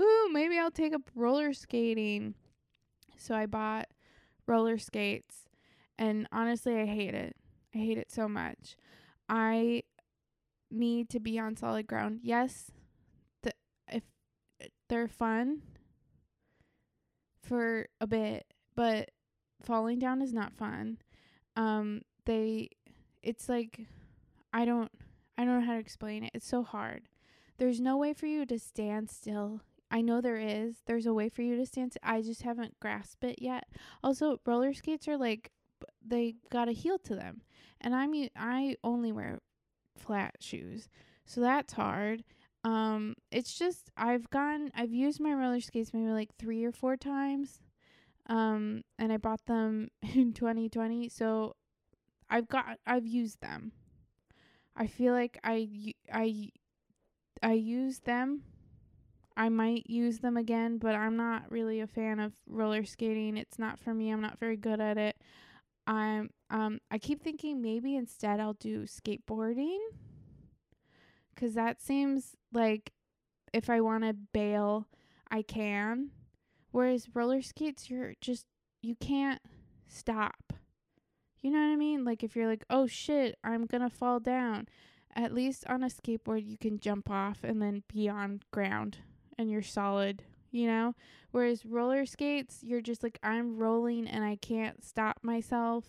ooh, 0.00 0.30
maybe 0.32 0.58
I'll 0.58 0.70
take 0.70 0.94
up 0.94 1.10
roller 1.14 1.52
skating. 1.52 2.34
So 3.18 3.34
I 3.34 3.44
bought 3.46 3.88
roller 4.46 4.78
skates, 4.78 5.44
and 5.98 6.26
honestly, 6.32 6.74
I 6.80 6.86
hate 6.86 7.14
it. 7.14 7.36
I 7.74 7.78
hate 7.78 7.98
it 7.98 8.10
so 8.10 8.28
much. 8.28 8.76
I 9.28 9.82
need 10.70 11.08
to 11.10 11.20
be 11.20 11.38
on 11.38 11.56
solid 11.56 11.86
ground. 11.86 12.20
Yes, 12.22 12.70
the 13.42 13.52
if 13.88 14.02
they're 14.88 15.08
fun 15.08 15.62
for 17.42 17.88
a 18.00 18.06
bit, 18.06 18.46
but 18.74 19.10
falling 19.62 19.98
down 19.98 20.22
is 20.22 20.32
not 20.32 20.54
fun. 20.54 20.98
Um, 21.56 22.02
they 22.26 22.70
it's 23.22 23.48
like 23.48 23.80
I 24.52 24.64
don't 24.64 24.90
I 25.38 25.44
don't 25.44 25.60
know 25.60 25.66
how 25.66 25.74
to 25.74 25.78
explain 25.80 26.24
it. 26.24 26.30
It's 26.34 26.46
so 26.46 26.62
hard. 26.62 27.08
There's 27.58 27.80
no 27.80 27.96
way 27.96 28.12
for 28.12 28.26
you 28.26 28.44
to 28.46 28.58
stand 28.58 29.10
still. 29.10 29.60
I 29.90 30.00
know 30.00 30.20
there 30.20 30.38
is. 30.38 30.82
There's 30.86 31.06
a 31.06 31.14
way 31.14 31.28
for 31.28 31.42
you 31.42 31.56
to 31.56 31.66
stand 31.66 31.92
still. 31.92 32.02
I 32.02 32.22
just 32.22 32.42
haven't 32.42 32.80
grasped 32.80 33.24
it 33.24 33.40
yet. 33.40 33.64
Also, 34.02 34.40
roller 34.44 34.74
skates 34.74 35.06
are 35.06 35.16
like 35.16 35.52
they 36.06 36.36
got 36.50 36.68
a 36.68 36.72
heel 36.72 36.98
to 36.98 37.14
them. 37.14 37.42
And 37.80 37.94
I 37.94 38.06
mean, 38.06 38.30
I 38.36 38.76
only 38.84 39.12
wear 39.12 39.40
flat 39.96 40.36
shoes. 40.40 40.88
So 41.26 41.40
that's 41.40 41.72
hard. 41.72 42.24
Um 42.64 43.14
it's 43.30 43.58
just 43.58 43.90
I've 43.96 44.30
gone 44.30 44.70
I've 44.74 44.92
used 44.92 45.20
my 45.20 45.34
roller 45.34 45.60
skates 45.60 45.92
maybe 45.92 46.06
like 46.06 46.30
3 46.38 46.64
or 46.64 46.72
4 46.72 46.96
times. 46.96 47.60
Um 48.26 48.82
and 48.98 49.12
I 49.12 49.18
bought 49.18 49.44
them 49.46 49.90
in 50.02 50.32
2020. 50.32 51.08
So 51.08 51.56
I've 52.30 52.48
got 52.48 52.78
I've 52.86 53.06
used 53.06 53.40
them. 53.40 53.72
I 54.76 54.86
feel 54.86 55.12
like 55.12 55.38
I 55.44 55.92
I 56.12 56.50
I 57.42 57.52
use 57.52 58.00
them. 58.00 58.42
I 59.36 59.48
might 59.48 59.90
use 59.90 60.20
them 60.20 60.36
again, 60.36 60.78
but 60.78 60.94
I'm 60.94 61.16
not 61.16 61.50
really 61.50 61.80
a 61.80 61.86
fan 61.86 62.20
of 62.20 62.32
roller 62.48 62.84
skating. 62.84 63.36
It's 63.36 63.58
not 63.58 63.80
for 63.80 63.92
me. 63.92 64.10
I'm 64.10 64.20
not 64.20 64.38
very 64.38 64.56
good 64.56 64.80
at 64.80 64.96
it. 64.96 65.16
I'm 65.86 66.30
um 66.50 66.80
I 66.90 66.98
keep 66.98 67.22
thinking 67.22 67.60
maybe 67.60 67.94
instead 67.96 68.40
I'll 68.40 68.54
do 68.54 68.84
skateboarding 68.84 69.78
cuz 71.36 71.54
that 71.54 71.80
seems 71.80 72.36
like 72.52 72.92
if 73.52 73.70
I 73.70 73.80
want 73.80 74.02
to 74.04 74.12
bail, 74.12 74.88
I 75.30 75.42
can. 75.42 76.10
Whereas 76.72 77.14
roller 77.14 77.40
skates 77.40 77.88
you're 77.88 78.14
just 78.20 78.46
you 78.82 78.96
can't 78.96 79.40
stop. 79.86 80.52
You 81.40 81.50
know 81.50 81.58
what 81.58 81.72
I 81.72 81.76
mean? 81.76 82.04
Like 82.04 82.22
if 82.24 82.34
you're 82.34 82.48
like, 82.48 82.64
"Oh 82.70 82.86
shit, 82.86 83.38
I'm 83.44 83.66
going 83.66 83.82
to 83.82 83.90
fall 83.90 84.18
down." 84.18 84.66
At 85.14 85.32
least 85.32 85.64
on 85.68 85.84
a 85.84 85.88
skateboard 85.88 86.44
you 86.44 86.58
can 86.58 86.80
jump 86.80 87.08
off 87.08 87.44
and 87.44 87.62
then 87.62 87.84
be 87.92 88.08
on 88.08 88.40
ground 88.50 88.98
and 89.38 89.50
you're 89.50 89.62
solid, 89.62 90.24
you 90.54 90.68
know? 90.68 90.94
Whereas 91.32 91.66
roller 91.66 92.06
skates, 92.06 92.60
you're 92.62 92.80
just 92.80 93.02
like 93.02 93.18
I'm 93.22 93.58
rolling 93.58 94.06
and 94.06 94.24
I 94.24 94.36
can't 94.36 94.84
stop 94.84 95.18
myself. 95.22 95.84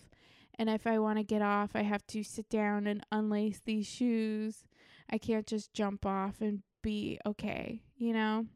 And 0.58 0.68
if 0.68 0.86
I 0.86 0.98
want 0.98 1.18
to 1.18 1.24
get 1.24 1.40
off, 1.40 1.70
I 1.74 1.82
have 1.82 2.04
to 2.08 2.24
sit 2.24 2.48
down 2.48 2.86
and 2.86 3.06
unlace 3.12 3.60
these 3.64 3.86
shoes. 3.86 4.64
I 5.08 5.18
can't 5.18 5.46
just 5.46 5.72
jump 5.72 6.04
off 6.04 6.40
and 6.40 6.62
be 6.82 7.20
okay, 7.24 7.82
you 7.96 8.12
know? 8.12 8.46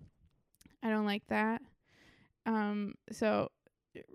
I 0.83 0.91
don't 0.91 1.07
like 1.07 1.27
that. 1.29 1.63
Um 2.45 2.95
so 3.13 3.51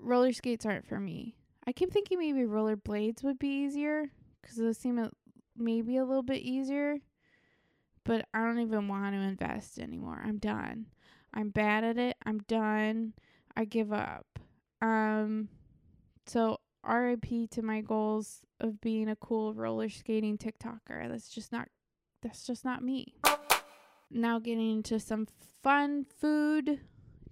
roller 0.01 0.33
skates 0.33 0.65
aren't 0.65 0.87
for 0.87 0.99
me. 0.99 1.35
I 1.65 1.71
keep 1.71 1.93
thinking 1.93 2.19
maybe 2.19 2.43
roller 2.43 2.75
blades 2.75 3.23
would 3.23 3.39
be 3.39 3.63
easier 3.63 4.11
because 4.41 4.57
those 4.57 4.77
seem 4.77 4.99
a, 4.99 5.11
maybe 5.55 5.95
a 5.95 6.05
little 6.05 6.23
bit 6.23 6.41
easier. 6.41 6.97
But 8.03 8.25
I 8.33 8.43
don't 8.43 8.59
even 8.59 8.87
want 8.89 9.15
to 9.15 9.19
invest 9.21 9.79
anymore. 9.79 10.21
I'm 10.23 10.37
done. 10.37 10.87
I'm 11.35 11.49
bad 11.49 11.83
at 11.83 11.97
it. 11.97 12.17
I'm 12.25 12.39
done. 12.47 13.13
I 13.55 13.65
give 13.65 13.91
up. 13.91 14.39
um 14.81 15.49
so 16.27 16.59
RIP 16.87 17.49
to 17.51 17.61
my 17.61 17.81
goals 17.81 18.41
of 18.59 18.81
being 18.81 19.09
a 19.09 19.15
cool 19.15 19.53
roller 19.53 19.89
skating 19.89 20.37
TikToker. 20.37 21.09
That's 21.09 21.29
just 21.29 21.51
not 21.51 21.67
that's 22.21 22.45
just 22.45 22.65
not 22.65 22.83
me. 22.83 23.15
Now 24.09 24.39
getting 24.39 24.77
into 24.77 24.99
some 24.99 25.27
fun 25.61 26.05
food 26.05 26.79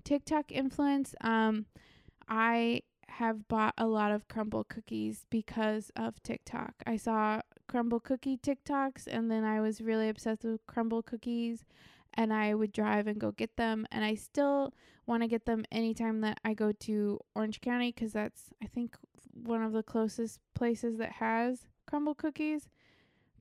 TikTok 0.03 0.51
influence. 0.51 1.15
Um 1.22 1.65
I 2.27 2.81
have 3.10 3.48
bought 3.48 3.75
a 3.77 3.86
lot 3.86 4.12
of 4.12 4.27
Crumbl 4.27 4.67
cookies 4.67 5.25
because 5.29 5.91
of 5.95 6.22
TikTok. 6.24 6.74
I 6.88 6.98
saw 6.98 7.41
Crumbl 7.69 8.03
cookie 8.03 8.38
TikToks 8.38 9.07
and 9.07 9.29
then 9.29 9.43
I 9.43 9.62
was 9.62 9.81
really 9.81 10.10
obsessed 10.10 10.43
with 10.43 10.65
Crumbl 10.67 11.05
cookies 11.05 11.63
and 12.15 12.34
I 12.34 12.53
would 12.53 12.72
drive 12.72 13.08
and 13.08 13.20
go 13.20 13.32
get 13.32 13.58
them 13.58 13.86
and 13.91 14.03
I 14.03 14.15
still 14.15 14.74
want 15.05 15.24
to 15.24 15.27
get 15.27 15.46
them 15.46 15.65
anytime 15.72 16.22
that 16.22 16.39
I 16.46 16.53
go 16.53 16.72
to 16.72 17.20
Orange 17.36 17.62
County 17.62 17.91
cuz 17.91 18.13
that's 18.13 18.50
I 18.62 18.67
think 18.67 18.96
one 19.34 19.63
of 19.63 19.74
the 19.74 19.84
closest 19.84 20.39
places 20.53 20.98
that 20.98 21.13
has 21.13 21.67
Crumbl 21.89 22.17
cookies. 22.17 22.70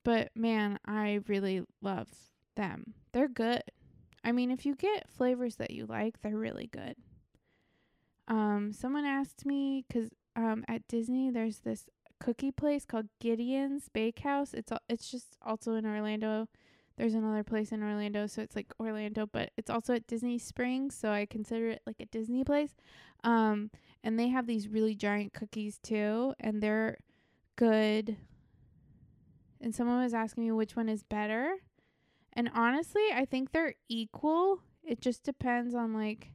But 0.04 0.30
man, 0.34 0.78
I 0.84 1.20
really 1.28 1.64
love 1.80 2.08
them. 2.56 2.94
They're 3.12 3.28
good. 3.28 3.62
I 4.24 4.32
mean, 4.32 4.50
if 4.50 4.64
you 4.66 4.74
get 4.74 5.08
flavors 5.08 5.56
that 5.56 5.70
you 5.70 5.86
like, 5.86 6.20
they're 6.20 6.36
really 6.36 6.68
good. 6.72 6.96
Um, 8.28 8.72
someone 8.72 9.04
asked 9.04 9.44
me 9.44 9.84
because 9.86 10.10
um, 10.36 10.64
at 10.68 10.86
Disney 10.88 11.30
there's 11.30 11.60
this 11.60 11.86
cookie 12.20 12.52
place 12.52 12.84
called 12.84 13.08
Gideon's 13.20 13.88
Bakehouse. 13.88 14.54
It's 14.54 14.72
it's 14.88 15.10
just 15.10 15.36
also 15.42 15.74
in 15.74 15.84
Orlando. 15.86 16.48
There's 16.96 17.14
another 17.14 17.42
place 17.42 17.72
in 17.72 17.82
Orlando, 17.82 18.26
so 18.26 18.42
it's 18.42 18.54
like 18.54 18.72
Orlando, 18.78 19.26
but 19.26 19.50
it's 19.56 19.70
also 19.70 19.94
at 19.94 20.06
Disney 20.06 20.38
Springs, 20.38 20.94
so 20.94 21.10
I 21.10 21.26
consider 21.26 21.70
it 21.70 21.82
like 21.86 22.00
a 22.00 22.06
Disney 22.06 22.44
place. 22.44 22.74
Um, 23.24 23.70
and 24.04 24.18
they 24.18 24.28
have 24.28 24.46
these 24.46 24.68
really 24.68 24.94
giant 24.94 25.32
cookies 25.32 25.78
too, 25.78 26.34
and 26.38 26.62
they're 26.62 26.98
good. 27.56 28.16
And 29.60 29.74
someone 29.74 30.02
was 30.02 30.14
asking 30.14 30.44
me 30.44 30.52
which 30.52 30.76
one 30.76 30.88
is 30.88 31.02
better. 31.02 31.54
And 32.32 32.50
honestly, 32.54 33.02
I 33.14 33.24
think 33.24 33.52
they're 33.52 33.74
equal. 33.88 34.60
It 34.82 35.00
just 35.00 35.22
depends 35.22 35.74
on 35.74 35.94
like 35.94 36.32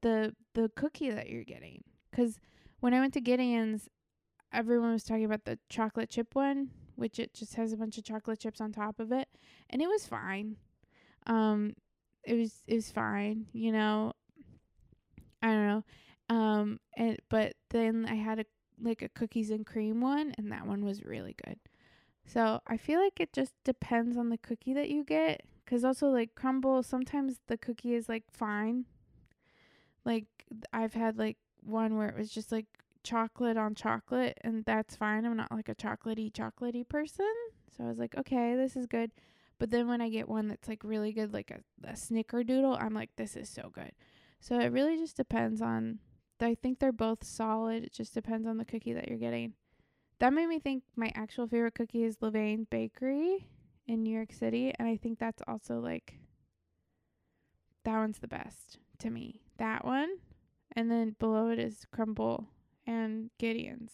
the 0.00 0.34
the 0.54 0.70
cookie 0.74 1.10
that 1.10 1.28
you're 1.28 1.44
getting. 1.44 1.84
Cuz 2.12 2.38
when 2.80 2.94
I 2.94 3.00
went 3.00 3.12
to 3.14 3.20
Gideon's, 3.20 3.88
everyone 4.52 4.92
was 4.92 5.04
talking 5.04 5.24
about 5.24 5.44
the 5.44 5.58
chocolate 5.68 6.08
chip 6.08 6.34
one, 6.34 6.70
which 6.98 7.18
it 7.18 7.32
just 7.32 7.54
has 7.54 7.72
a 7.72 7.76
bunch 7.76 7.96
of 7.96 8.04
chocolate 8.04 8.40
chips 8.40 8.60
on 8.60 8.72
top 8.72 8.98
of 9.00 9.12
it, 9.12 9.28
and 9.70 9.80
it 9.80 9.88
was 9.88 10.06
fine. 10.06 10.56
Um 11.26 11.74
it 12.24 12.34
was 12.34 12.62
it 12.66 12.74
was 12.74 12.90
fine, 12.90 13.46
you 13.52 13.72
know. 13.72 14.12
I 15.42 15.46
don't 15.48 15.66
know. 15.66 15.84
Um 16.28 16.80
and 16.96 17.18
but 17.30 17.54
then 17.70 18.06
I 18.08 18.16
had 18.16 18.40
a 18.40 18.44
like 18.80 19.02
a 19.02 19.08
cookies 19.08 19.50
and 19.50 19.66
cream 19.66 20.00
one 20.00 20.34
and 20.38 20.52
that 20.52 20.66
one 20.66 20.84
was 20.84 21.04
really 21.04 21.34
good. 21.44 21.58
So, 22.26 22.60
I 22.66 22.76
feel 22.76 23.00
like 23.00 23.20
it 23.20 23.32
just 23.32 23.54
depends 23.64 24.18
on 24.18 24.28
the 24.28 24.36
cookie 24.36 24.74
that 24.74 24.90
you 24.90 25.02
get 25.04 25.42
cuz 25.66 25.84
also 25.84 26.08
like 26.08 26.34
Crumbl 26.34 26.84
sometimes 26.84 27.40
the 27.46 27.56
cookie 27.56 27.94
is 27.94 28.08
like 28.08 28.24
fine. 28.30 28.84
Like 30.04 30.26
I've 30.72 30.94
had 30.94 31.18
like 31.18 31.38
one 31.62 31.96
where 31.96 32.08
it 32.08 32.16
was 32.18 32.30
just 32.30 32.52
like 32.52 32.66
chocolate 33.02 33.56
on 33.56 33.74
chocolate 33.74 34.38
and 34.42 34.64
that's 34.64 34.96
fine. 34.96 35.24
I'm 35.24 35.36
not 35.36 35.52
like 35.52 35.68
a 35.68 35.74
chocolatey 35.74 36.32
chocolatey 36.32 36.88
person. 36.88 37.32
So 37.76 37.84
I 37.84 37.88
was 37.88 37.98
like, 37.98 38.16
okay, 38.16 38.54
this 38.56 38.76
is 38.76 38.86
good. 38.86 39.10
But 39.58 39.70
then 39.70 39.88
when 39.88 40.00
I 40.00 40.08
get 40.08 40.28
one 40.28 40.48
that's 40.48 40.68
like 40.68 40.84
really 40.84 41.12
good, 41.12 41.32
like 41.32 41.50
a, 41.50 41.88
a 41.88 41.92
snickerdoodle, 41.92 42.80
I'm 42.80 42.94
like, 42.94 43.10
this 43.16 43.36
is 43.36 43.48
so 43.48 43.70
good. 43.72 43.92
So 44.40 44.58
it 44.58 44.72
really 44.72 44.96
just 44.96 45.16
depends 45.16 45.60
on 45.60 45.98
I 46.40 46.54
think 46.54 46.78
they're 46.78 46.92
both 46.92 47.24
solid. 47.24 47.84
It 47.84 47.92
just 47.92 48.14
depends 48.14 48.46
on 48.46 48.58
the 48.58 48.64
cookie 48.64 48.92
that 48.92 49.08
you're 49.08 49.18
getting. 49.18 49.54
That 50.20 50.32
made 50.32 50.46
me 50.46 50.58
think 50.58 50.82
my 50.96 51.12
actual 51.14 51.46
favorite 51.46 51.74
cookie 51.74 52.04
is 52.04 52.18
Levain 52.18 52.68
Bakery 52.70 53.48
in 53.86 54.02
New 54.02 54.14
York 54.14 54.32
City, 54.32 54.72
and 54.78 54.88
I 54.88 54.96
think 54.96 55.18
that's 55.18 55.42
also 55.46 55.78
like 55.80 56.14
that 57.84 57.98
one's 57.98 58.18
the 58.18 58.28
best 58.28 58.78
to 58.98 59.10
me. 59.10 59.42
That 59.58 59.84
one, 59.84 60.10
and 60.72 60.90
then 60.90 61.16
below 61.18 61.48
it 61.50 61.58
is 61.58 61.86
Crumbl 61.94 62.46
and 62.88 63.30
Gideon's. 63.38 63.92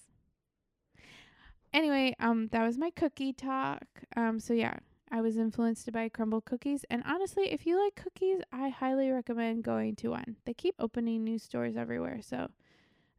Anyway, 1.72 2.14
um, 2.20 2.48
that 2.52 2.64
was 2.64 2.78
my 2.78 2.90
cookie 2.90 3.32
talk. 3.32 3.84
Um, 4.16 4.38
so 4.38 4.54
yeah, 4.54 4.76
I 5.10 5.20
was 5.20 5.36
influenced 5.36 5.90
by 5.92 6.08
Crumbl 6.08 6.44
cookies, 6.44 6.84
and 6.88 7.02
honestly, 7.04 7.52
if 7.52 7.66
you 7.66 7.82
like 7.82 7.96
cookies, 7.96 8.40
I 8.52 8.68
highly 8.68 9.10
recommend 9.10 9.64
going 9.64 9.96
to 9.96 10.10
one. 10.10 10.36
They 10.44 10.54
keep 10.54 10.76
opening 10.78 11.24
new 11.24 11.38
stores 11.38 11.76
everywhere, 11.76 12.20
so 12.22 12.48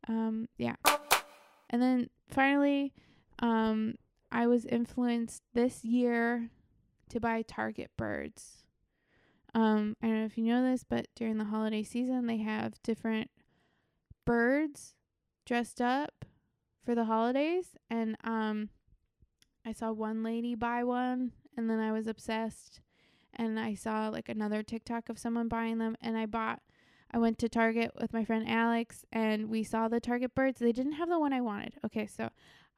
um, 0.07 0.47
yeah. 0.57 0.75
And 1.69 1.81
then 1.81 2.09
finally, 2.29 2.93
um, 3.39 3.95
I 4.31 4.47
was 4.47 4.65
influenced 4.65 5.43
this 5.53 5.83
year 5.83 6.49
to 7.09 7.19
buy 7.19 7.41
Target 7.41 7.91
birds. 7.97 8.63
Um, 9.53 9.95
I 10.01 10.07
don't 10.07 10.19
know 10.19 10.25
if 10.25 10.37
you 10.37 10.45
know 10.45 10.69
this, 10.69 10.85
but 10.87 11.07
during 11.15 11.37
the 11.37 11.45
holiday 11.45 11.83
season, 11.83 12.27
they 12.27 12.37
have 12.37 12.81
different 12.83 13.29
birds 14.25 14.94
dressed 15.45 15.81
up 15.81 16.25
for 16.83 16.95
the 16.95 17.05
holidays. 17.05 17.75
And 17.89 18.17
um, 18.23 18.69
I 19.65 19.73
saw 19.73 19.91
one 19.91 20.23
lady 20.23 20.55
buy 20.55 20.83
one, 20.83 21.31
and 21.57 21.69
then 21.69 21.79
I 21.79 21.91
was 21.91 22.07
obsessed. 22.07 22.81
And 23.33 23.59
I 23.59 23.73
saw 23.73 24.09
like 24.09 24.29
another 24.29 24.63
TikTok 24.63 25.09
of 25.09 25.19
someone 25.19 25.47
buying 25.47 25.77
them, 25.77 25.95
and 26.01 26.17
I 26.17 26.25
bought. 26.25 26.61
I 27.11 27.17
went 27.17 27.37
to 27.39 27.49
Target 27.49 27.91
with 27.99 28.13
my 28.13 28.25
friend 28.25 28.49
Alex, 28.49 29.05
and 29.11 29.49
we 29.49 29.63
saw 29.63 29.87
the 29.87 29.99
Target 29.99 30.35
birds. 30.35 30.59
They 30.59 30.71
didn't 30.71 30.93
have 30.93 31.09
the 31.09 31.19
one 31.19 31.33
I 31.33 31.41
wanted. 31.41 31.73
Okay, 31.85 32.07
so 32.07 32.29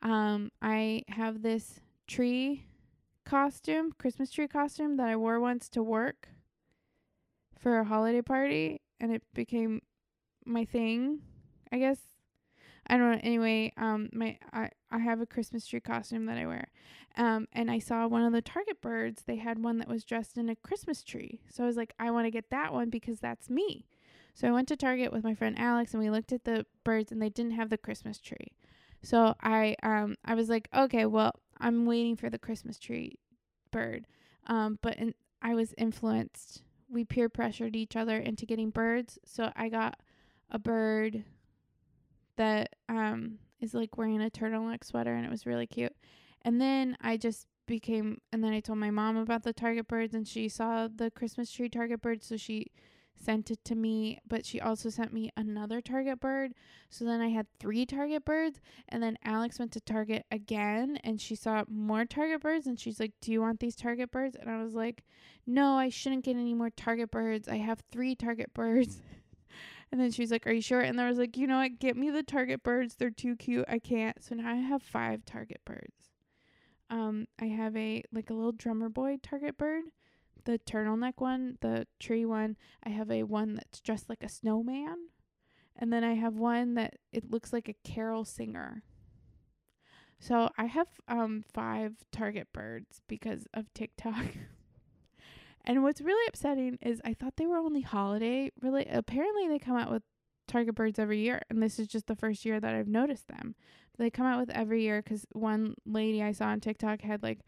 um, 0.01 0.51
I 0.61 1.03
have 1.07 1.41
this 1.41 1.79
tree 2.07 2.65
costume, 3.25 3.93
Christmas 3.97 4.31
tree 4.31 4.47
costume 4.47 4.97
that 4.97 5.07
I 5.07 5.15
wore 5.15 5.39
once 5.39 5.67
to 5.69 5.83
work 5.83 6.29
for 7.57 7.79
a 7.79 7.83
holiday 7.83 8.21
party 8.21 8.81
and 8.99 9.11
it 9.11 9.23
became 9.33 9.81
my 10.45 10.63
thing, 10.63 11.19
I 11.71 11.79
guess. 11.79 11.99
I 12.85 12.97
don't 12.97 13.11
know. 13.11 13.19
Anyway, 13.23 13.73
um 13.77 14.09
my 14.13 14.37
I 14.53 14.69
I 14.91 14.99
have 14.99 15.21
a 15.21 15.25
Christmas 15.25 15.65
tree 15.65 15.79
costume 15.79 16.25
that 16.27 16.37
I 16.37 16.45
wear. 16.45 16.67
Um 17.15 17.47
and 17.53 17.71
I 17.71 17.79
saw 17.79 18.07
one 18.07 18.23
of 18.23 18.33
the 18.33 18.41
Target 18.41 18.81
birds, 18.81 19.23
they 19.25 19.37
had 19.37 19.63
one 19.63 19.77
that 19.79 19.87
was 19.87 20.03
dressed 20.03 20.37
in 20.37 20.49
a 20.49 20.55
Christmas 20.55 21.03
tree. 21.03 21.41
So 21.49 21.63
I 21.63 21.67
was 21.67 21.77
like, 21.77 21.93
I 21.99 22.11
want 22.11 22.25
to 22.25 22.31
get 22.31 22.49
that 22.51 22.73
one 22.73 22.89
because 22.89 23.19
that's 23.19 23.49
me. 23.49 23.85
So 24.35 24.47
I 24.47 24.51
went 24.51 24.67
to 24.67 24.75
Target 24.75 25.11
with 25.11 25.23
my 25.23 25.33
friend 25.33 25.57
Alex 25.57 25.93
and 25.93 26.03
we 26.03 26.09
looked 26.09 26.31
at 26.31 26.43
the 26.43 26.65
birds 26.83 27.11
and 27.11 27.21
they 27.21 27.29
didn't 27.29 27.53
have 27.53 27.69
the 27.69 27.77
Christmas 27.77 28.19
tree. 28.19 28.53
So 29.01 29.35
I 29.41 29.75
um 29.83 30.15
I 30.23 30.35
was 30.35 30.49
like, 30.49 30.69
okay, 30.75 31.05
well, 31.05 31.33
I'm 31.59 31.85
waiting 31.85 32.15
for 32.15 32.29
the 32.29 32.39
Christmas 32.39 32.77
tree 32.77 33.17
bird. 33.71 34.05
Um 34.45 34.79
but 34.81 34.97
in, 34.97 35.13
I 35.41 35.55
was 35.55 35.73
influenced 35.77 36.63
we 36.89 37.03
peer 37.03 37.29
pressured 37.29 37.75
each 37.75 37.95
other 37.95 38.17
into 38.17 38.45
getting 38.45 38.69
birds. 38.69 39.19
So 39.25 39.51
I 39.55 39.69
got 39.69 39.99
a 40.49 40.59
bird 40.59 41.23
that 42.37 42.75
um 42.89 43.39
is 43.59 43.73
like 43.73 43.97
wearing 43.97 44.21
a 44.21 44.29
turtleneck 44.29 44.83
sweater 44.83 45.13
and 45.13 45.25
it 45.25 45.31
was 45.31 45.45
really 45.45 45.67
cute. 45.67 45.95
And 46.43 46.61
then 46.61 46.97
I 47.01 47.17
just 47.17 47.47
became 47.65 48.21
and 48.31 48.43
then 48.43 48.53
I 48.53 48.59
told 48.59 48.79
my 48.79 48.91
mom 48.91 49.17
about 49.17 49.43
the 49.43 49.53
target 49.53 49.87
birds 49.87 50.13
and 50.13 50.27
she 50.27 50.47
saw 50.47 50.87
the 50.87 51.11
Christmas 51.11 51.51
tree 51.51 51.69
target 51.69 52.01
bird 52.01 52.23
so 52.23 52.37
she 52.37 52.71
sent 53.19 53.51
it 53.51 53.63
to 53.65 53.75
me, 53.75 54.19
but 54.27 54.45
she 54.45 54.61
also 54.61 54.89
sent 54.89 55.11
me 55.11 55.31
another 55.35 55.81
Target 55.81 56.19
bird. 56.19 56.53
So 56.89 57.05
then 57.05 57.21
I 57.21 57.29
had 57.29 57.47
three 57.59 57.85
Target 57.85 58.25
birds. 58.25 58.59
And 58.89 59.01
then 59.01 59.17
Alex 59.23 59.59
went 59.59 59.71
to 59.73 59.81
Target 59.81 60.25
again 60.31 60.99
and 61.03 61.19
she 61.19 61.35
saw 61.35 61.63
more 61.67 62.05
Target 62.05 62.41
birds. 62.41 62.67
And 62.67 62.79
she's 62.79 62.99
like, 62.99 63.13
Do 63.21 63.31
you 63.31 63.41
want 63.41 63.59
these 63.59 63.75
Target 63.75 64.11
birds? 64.11 64.35
And 64.39 64.49
I 64.49 64.61
was 64.61 64.73
like, 64.73 65.03
No, 65.45 65.73
I 65.73 65.89
shouldn't 65.89 66.25
get 66.25 66.35
any 66.35 66.53
more 66.53 66.69
Target 66.69 67.11
birds. 67.11 67.47
I 67.47 67.57
have 67.57 67.81
three 67.91 68.15
Target 68.15 68.53
birds. 68.53 69.01
and 69.91 69.99
then 69.99 70.11
she's 70.11 70.31
like, 70.31 70.47
Are 70.47 70.51
you 70.51 70.61
sure? 70.61 70.81
And 70.81 70.99
I 70.99 71.09
was 71.09 71.17
like, 71.17 71.37
You 71.37 71.47
know 71.47 71.57
what? 71.57 71.79
Get 71.79 71.97
me 71.97 72.09
the 72.09 72.23
Target 72.23 72.63
birds. 72.63 72.95
They're 72.95 73.09
too 73.09 73.35
cute. 73.35 73.65
I 73.67 73.79
can't. 73.79 74.23
So 74.23 74.35
now 74.35 74.51
I 74.51 74.55
have 74.55 74.81
five 74.81 75.25
Target 75.25 75.61
birds. 75.65 76.11
Um, 76.89 77.27
I 77.39 77.45
have 77.45 77.75
a 77.75 78.03
like 78.11 78.29
a 78.29 78.33
little 78.33 78.53
drummer 78.53 78.89
boy 78.89 79.17
Target 79.21 79.57
bird 79.57 79.83
the 80.47 80.57
turtleneck 80.59 81.15
one, 81.17 81.57
the 81.59 81.85
tree 81.99 82.25
one, 82.25 82.55
I 82.81 82.89
have 82.89 83.11
a 83.11 83.23
one 83.23 83.55
that's 83.55 83.81
dressed 83.81 84.07
like 84.07 84.23
a 84.23 84.29
snowman. 84.29 85.09
And 85.75 85.91
then 85.91 86.05
I 86.05 86.13
have 86.13 86.35
one 86.35 86.75
that 86.75 86.95
it 87.11 87.29
looks 87.29 87.51
like 87.51 87.67
a 87.67 87.75
carol 87.83 88.23
singer. 88.23 88.81
So 90.19 90.49
I 90.57 90.65
have 90.65 90.87
um 91.07 91.43
five 91.53 91.97
target 92.11 92.47
birds 92.53 93.01
because 93.07 93.45
of 93.53 93.71
TikTok. 93.73 94.25
and 95.67 95.83
what's 95.83 96.01
really 96.01 96.27
upsetting 96.29 96.79
is 96.81 97.01
I 97.05 97.13
thought 97.13 97.35
they 97.37 97.45
were 97.45 97.57
only 97.57 97.81
holiday 97.81 98.51
really 98.61 98.87
apparently 98.89 99.47
they 99.47 99.59
come 99.59 99.77
out 99.77 99.91
with 99.91 100.01
target 100.47 100.75
birds 100.75 100.97
every 100.97 101.19
year 101.19 101.41
and 101.49 101.61
this 101.61 101.77
is 101.77 101.87
just 101.87 102.07
the 102.07 102.15
first 102.15 102.45
year 102.45 102.59
that 102.59 102.73
I've 102.73 102.87
noticed 102.87 103.27
them. 103.27 103.53
They 103.99 104.09
come 104.09 104.25
out 104.25 104.39
with 104.39 104.49
every 104.49 104.81
year 104.83 105.01
cuz 105.01 105.25
one 105.33 105.75
lady 105.85 106.23
I 106.23 106.31
saw 106.31 106.47
on 106.47 106.61
TikTok 106.61 107.01
had 107.01 107.21
like 107.21 107.41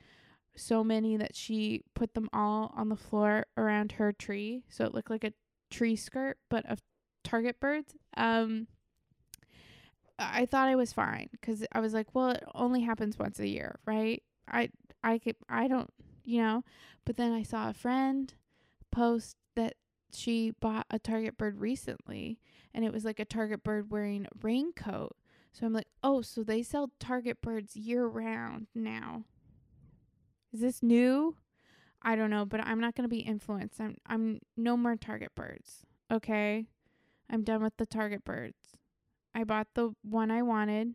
so 0.55 0.83
many 0.83 1.15
that 1.15 1.35
she 1.35 1.83
put 1.95 2.13
them 2.13 2.29
all 2.33 2.73
on 2.75 2.89
the 2.89 2.95
floor 2.95 3.45
around 3.55 3.93
her 3.93 4.11
tree 4.11 4.63
so 4.69 4.83
it 4.83 4.93
looked 4.93 5.09
like 5.09 5.23
a 5.23 5.33
tree 5.71 5.95
skirt 5.95 6.37
but 6.49 6.65
of 6.65 6.79
target 7.23 7.59
birds 7.59 7.95
um 8.17 8.67
I 10.19 10.45
thought 10.45 10.67
I 10.67 10.75
was 10.75 10.91
fine 10.91 11.29
cuz 11.41 11.63
I 11.71 11.79
was 11.79 11.93
like, 11.93 12.13
well, 12.13 12.31
it 12.31 12.43
only 12.53 12.81
happens 12.81 13.17
once 13.17 13.39
a 13.39 13.47
year, 13.47 13.79
right? 13.85 14.21
I 14.47 14.69
I 15.01 15.17
could 15.17 15.37
I 15.47 15.67
don't, 15.69 15.89
you 16.29 16.41
know. 16.41 16.63
But 17.05 17.17
then 17.17 17.31
I 17.31 17.43
saw 17.43 17.69
a 17.69 17.73
friend 17.73 18.33
post 18.91 19.35
that 19.55 19.75
she 20.13 20.51
bought 20.59 20.85
a 20.89 20.99
target 20.99 21.37
bird 21.37 21.59
recently 21.59 22.39
and 22.73 22.83
it 22.83 22.93
was 22.93 23.05
like 23.05 23.19
a 23.19 23.25
target 23.25 23.63
bird 23.63 23.91
wearing 23.91 24.25
a 24.25 24.29
raincoat. 24.41 25.15
So 25.51 25.65
I'm 25.65 25.73
like, 25.73 25.87
"Oh, 26.03 26.21
so 26.21 26.43
they 26.43 26.61
sell 26.61 26.91
target 26.99 27.41
birds 27.41 27.75
year 27.75 28.05
round 28.05 28.67
now." 28.75 29.25
Is 30.53 30.61
this 30.61 30.83
new? 30.83 31.35
I 32.01 32.15
don't 32.15 32.29
know, 32.29 32.45
but 32.45 32.65
I'm 32.65 32.79
not 32.79 32.95
to 32.95 33.07
be 33.07 33.19
influenced. 33.19 33.81
I'm 33.81 33.97
I'm 34.05 34.39
no 34.55 34.77
more 34.77 34.95
target 34.95 35.33
birds. 35.35 35.85
Okay? 36.11 36.67
I'm 37.29 37.43
done 37.43 37.61
with 37.63 37.77
the 37.77 37.85
target 37.85 38.23
birds. 38.23 38.77
I 39.35 39.43
bought 39.43 39.67
the 39.75 39.93
one 40.01 40.31
I 40.31 40.41
wanted 40.41 40.93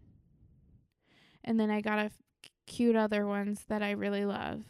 and 1.45 1.61
then 1.61 1.71
I 1.71 1.81
got 1.81 1.99
a 1.99 2.05
f- 2.05 2.23
cute 2.67 2.97
other 2.97 3.27
ones 3.27 3.65
that 3.69 3.83
I 3.83 3.93
really 3.93 4.25
love. 4.25 4.65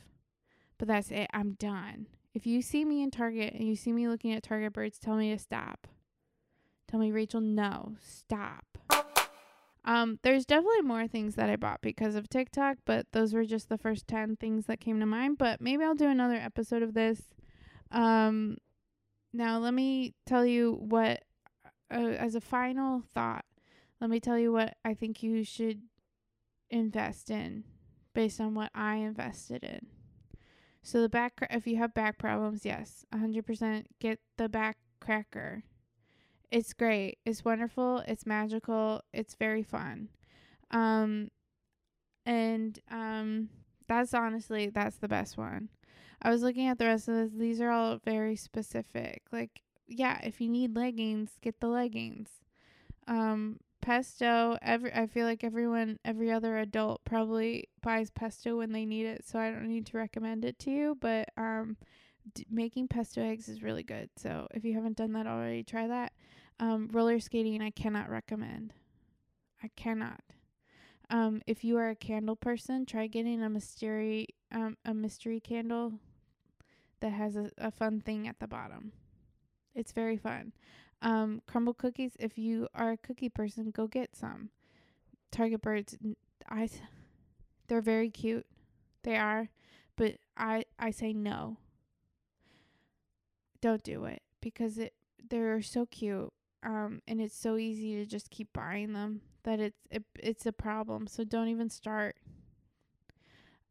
But 0.78 0.88
that's 0.88 1.10
it. 1.10 1.28
I'm 1.32 1.52
done. 1.52 2.06
If 2.34 2.46
you 2.46 2.62
see 2.62 2.84
me 2.84 3.02
in 3.02 3.10
Target 3.10 3.54
and 3.54 3.68
you 3.68 3.76
see 3.76 3.92
me 3.92 4.08
looking 4.08 4.32
at 4.32 4.42
Target 4.42 4.72
birds, 4.72 4.98
tell 4.98 5.16
me 5.16 5.30
to 5.30 5.38
stop. 5.38 5.87
Tell 6.88 6.98
me, 6.98 7.12
Rachel, 7.12 7.40
no, 7.40 7.94
stop. 8.02 8.78
Um, 9.84 10.18
there's 10.22 10.46
definitely 10.46 10.82
more 10.82 11.06
things 11.06 11.34
that 11.34 11.50
I 11.50 11.56
bought 11.56 11.82
because 11.82 12.14
of 12.14 12.28
TikTok, 12.28 12.78
but 12.87 13.06
those 13.12 13.34
were 13.34 13.44
just 13.44 13.68
the 13.68 13.76
first 13.76 14.08
10 14.08 14.37
things 14.37 14.66
that 14.66 14.80
came 14.80 14.98
to 15.00 15.06
mind. 15.06 15.38
But 15.38 15.60
maybe 15.60 15.84
I'll 15.84 15.94
do 15.94 16.08
another 16.08 16.37
episode 16.37 16.82
of 16.82 16.94
this. 16.94 17.22
Um, 17.90 18.56
now, 19.32 19.58
let 19.58 19.74
me 19.74 20.14
tell 20.26 20.46
you 20.46 20.78
what, 20.80 21.22
uh, 21.92 21.98
as 21.98 22.34
a 22.34 22.40
final 22.40 23.02
thought, 23.12 23.44
let 24.00 24.08
me 24.08 24.20
tell 24.20 24.38
you 24.38 24.52
what 24.52 24.74
I 24.84 24.94
think 24.94 25.22
you 25.22 25.44
should 25.44 25.82
invest 26.70 27.30
in 27.30 27.64
based 28.14 28.40
on 28.40 28.54
what 28.54 28.70
I 28.74 28.96
invested 28.96 29.62
in. 29.64 29.93
So 30.84 31.00
the 31.00 31.08
back, 31.08 31.36
cra- 31.36 31.48
if 31.50 31.66
you 31.66 31.76
have 31.78 31.94
back 31.94 32.18
problems, 32.18 32.66
yes, 32.66 33.06
100% 33.12 33.86
get 34.00 34.20
the 34.36 34.50
back 34.50 34.76
cracker. 35.00 35.64
It's 36.50 36.74
great. 36.74 37.18
It's 37.24 37.42
wonderful. 37.42 38.04
It's 38.06 38.26
magical. 38.26 39.00
It's 39.12 39.34
very 39.34 39.62
fun. 39.62 40.10
Um, 40.70 41.30
and 42.26 42.78
um, 42.90 43.48
that's 43.88 44.12
honestly 44.12 44.68
that's 44.68 44.96
the 44.98 45.08
best 45.08 45.38
one. 45.38 45.70
I 46.20 46.30
was 46.30 46.42
looking 46.42 46.68
at 46.68 46.78
the 46.78 46.86
rest 46.86 47.08
of 47.08 47.14
this. 47.14 47.30
These 47.32 47.62
are 47.62 47.70
all 47.70 47.98
very 48.04 48.36
specific. 48.36 49.22
Like, 49.32 49.62
yeah, 49.88 50.20
if 50.22 50.38
you 50.38 50.48
need 50.50 50.76
leggings, 50.76 51.30
get 51.40 51.60
the 51.60 51.68
leggings. 51.68 52.28
Um, 53.08 53.58
pesto. 53.84 54.56
Every 54.62 54.92
I 54.92 55.06
feel 55.06 55.26
like 55.26 55.44
everyone, 55.44 55.98
every 56.04 56.32
other 56.32 56.56
adult 56.58 57.04
probably 57.04 57.68
buys 57.82 58.10
pesto 58.10 58.56
when 58.56 58.72
they 58.72 58.86
need 58.86 59.04
it, 59.04 59.26
so 59.26 59.38
I 59.38 59.50
don't 59.50 59.68
need 59.68 59.86
to 59.86 59.98
recommend 59.98 60.44
it 60.44 60.58
to 60.60 60.70
you. 60.70 60.98
But 60.98 61.28
um, 61.36 61.76
d- 62.34 62.46
making 62.50 62.88
pesto 62.88 63.22
eggs 63.22 63.48
is 63.48 63.62
really 63.62 63.82
good. 63.82 64.08
So 64.16 64.48
if 64.54 64.64
you 64.64 64.74
haven't 64.74 64.96
done 64.96 65.12
that 65.12 65.26
already, 65.26 65.62
try 65.62 65.86
that. 65.86 66.12
Um, 66.58 66.88
roller 66.92 67.20
skating, 67.20 67.60
I 67.60 67.70
cannot 67.70 68.08
recommend. 68.08 68.72
I 69.62 69.68
cannot. 69.76 70.22
Um, 71.10 71.42
if 71.46 71.62
you 71.62 71.76
are 71.76 71.90
a 71.90 71.94
candle 71.96 72.36
person, 72.36 72.86
try 72.86 73.06
getting 73.06 73.42
a 73.42 73.50
mystery 73.50 74.28
um 74.50 74.76
a 74.84 74.94
mystery 74.94 75.40
candle 75.40 75.92
that 77.00 77.12
has 77.12 77.36
a, 77.36 77.50
a 77.58 77.70
fun 77.70 78.00
thing 78.00 78.26
at 78.26 78.40
the 78.40 78.46
bottom. 78.48 78.92
It's 79.74 79.92
very 79.92 80.16
fun. 80.16 80.52
Um, 81.04 81.42
Crumbl 81.46 81.76
cookies. 81.76 82.12
If 82.18 82.38
you 82.38 82.66
are 82.74 82.92
a 82.92 82.96
cookie 82.96 83.28
person, 83.28 83.70
go 83.70 83.86
get 83.86 84.16
some. 84.16 84.48
Target 85.30 85.62
birds. 85.62 85.96
I. 86.48 86.68
They're 87.68 87.80
very 87.82 88.10
cute. 88.10 88.46
They 89.04 89.16
are, 89.16 89.50
but 89.96 90.16
I 90.36 90.64
I 90.78 90.90
say 90.90 91.12
no. 91.12 91.58
Don't 93.60 93.82
do 93.82 94.04
it 94.06 94.22
because 94.40 94.78
it 94.78 94.94
they're 95.30 95.62
so 95.62 95.86
cute. 95.86 96.32
Um, 96.62 97.02
and 97.06 97.20
it's 97.20 97.36
so 97.36 97.58
easy 97.58 97.96
to 97.96 98.06
just 98.06 98.30
keep 98.30 98.52
buying 98.54 98.94
them 98.94 99.20
that 99.42 99.60
it's 99.60 99.76
it, 99.90 100.04
it's 100.18 100.46
a 100.46 100.52
problem. 100.52 101.06
So 101.06 101.24
don't 101.24 101.48
even 101.48 101.68
start. 101.68 102.16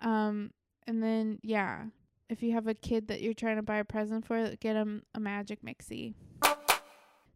Um, 0.02 0.52
and 0.86 1.02
then 1.02 1.39
yeah, 1.41 1.86
if 2.30 2.43
you 2.43 2.52
have 2.54 2.67
a 2.67 2.74
kid 2.76 3.08
that 3.08 3.22
you're 3.22 3.34
trying 3.34 3.56
to 3.58 3.63
buy 3.63 3.78
a 3.78 3.84
present 3.86 4.26
for, 4.26 4.56
get 4.60 4.76
'em 4.76 5.04
a 5.15 5.19
magic 5.19 5.63
mixie. 5.63 6.13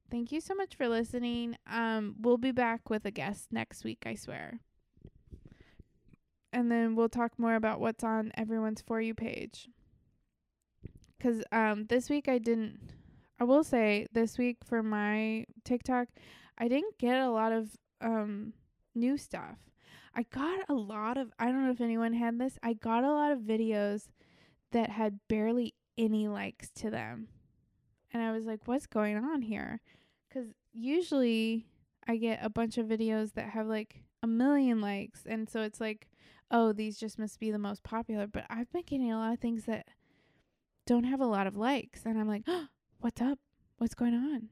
Thank 0.09 0.31
you 0.31 0.39
so 0.39 0.55
much 0.55 0.75
for 0.75 0.87
listening. 0.87 1.57
Um, 1.69 2.15
we'll 2.19 2.37
be 2.37 2.51
back 2.51 2.89
with 2.89 3.05
a 3.05 3.11
guest 3.11 3.47
next 3.51 3.83
week, 3.83 4.03
I 4.05 4.15
swear. 4.15 4.61
And 6.53 6.71
then 6.71 6.95
we'll 6.95 7.09
talk 7.09 7.37
more 7.37 7.55
about 7.55 7.81
what's 7.81 8.03
on 8.03 8.31
everyone's 8.35 8.81
for 8.81 9.01
you 9.01 9.13
page. 9.13 9.69
Cause 11.21 11.43
um 11.51 11.85
this 11.87 12.09
week 12.09 12.27
I 12.27 12.37
didn't 12.37 12.79
I 13.39 13.43
will 13.43 13.63
say 13.63 14.05
this 14.13 14.37
week 14.37 14.57
for 14.63 14.83
my 14.83 15.45
TikTok, 15.63 16.07
I 16.57 16.67
didn't 16.67 16.97
get 16.99 17.19
a 17.19 17.29
lot 17.29 17.51
of 17.51 17.75
um 18.01 18.53
new 18.95 19.17
stuff. 19.17 19.57
I 20.15 20.23
got 20.23 20.61
a 20.69 20.73
lot 20.73 21.17
of 21.17 21.31
I 21.37 21.45
don't 21.45 21.65
know 21.65 21.71
if 21.71 21.81
anyone 21.81 22.13
had 22.13 22.39
this. 22.39 22.57
I 22.63 22.73
got 22.73 23.03
a 23.03 23.11
lot 23.11 23.31
of 23.31 23.39
videos 23.39 24.07
that 24.71 24.91
had 24.91 25.19
barely 25.27 25.73
any 25.97 26.27
likes 26.27 26.69
to 26.75 26.89
them. 26.89 27.27
And 28.13 28.23
I 28.23 28.31
was 28.31 28.45
like, 28.45 28.61
what's 28.65 28.87
going 28.87 29.17
on 29.17 29.41
here? 29.41 29.81
Cuz 30.31 30.53
usually 30.73 31.65
I 32.07 32.17
get 32.17 32.39
a 32.43 32.49
bunch 32.49 32.77
of 32.77 32.87
videos 32.87 33.33
that 33.33 33.49
have 33.49 33.67
like 33.67 34.03
a 34.23 34.27
million 34.27 34.81
likes 34.81 35.25
and 35.25 35.49
so 35.49 35.61
it's 35.61 35.79
like, 35.81 36.09
oh, 36.49 36.71
these 36.71 36.97
just 36.97 37.19
must 37.19 37.39
be 37.39 37.51
the 37.51 37.59
most 37.59 37.83
popular, 37.83 38.27
but 38.27 38.45
I've 38.49 38.71
been 38.71 38.83
getting 38.83 39.11
a 39.11 39.17
lot 39.17 39.33
of 39.33 39.39
things 39.39 39.65
that 39.65 39.87
don't 40.85 41.03
have 41.03 41.19
a 41.19 41.25
lot 41.25 41.47
of 41.47 41.57
likes 41.57 42.05
and 42.05 42.17
I'm 42.17 42.27
like, 42.27 42.43
oh, 42.47 42.67
what's 42.99 43.21
up? 43.21 43.39
What's 43.77 43.93
going 43.93 44.15
on? 44.15 44.49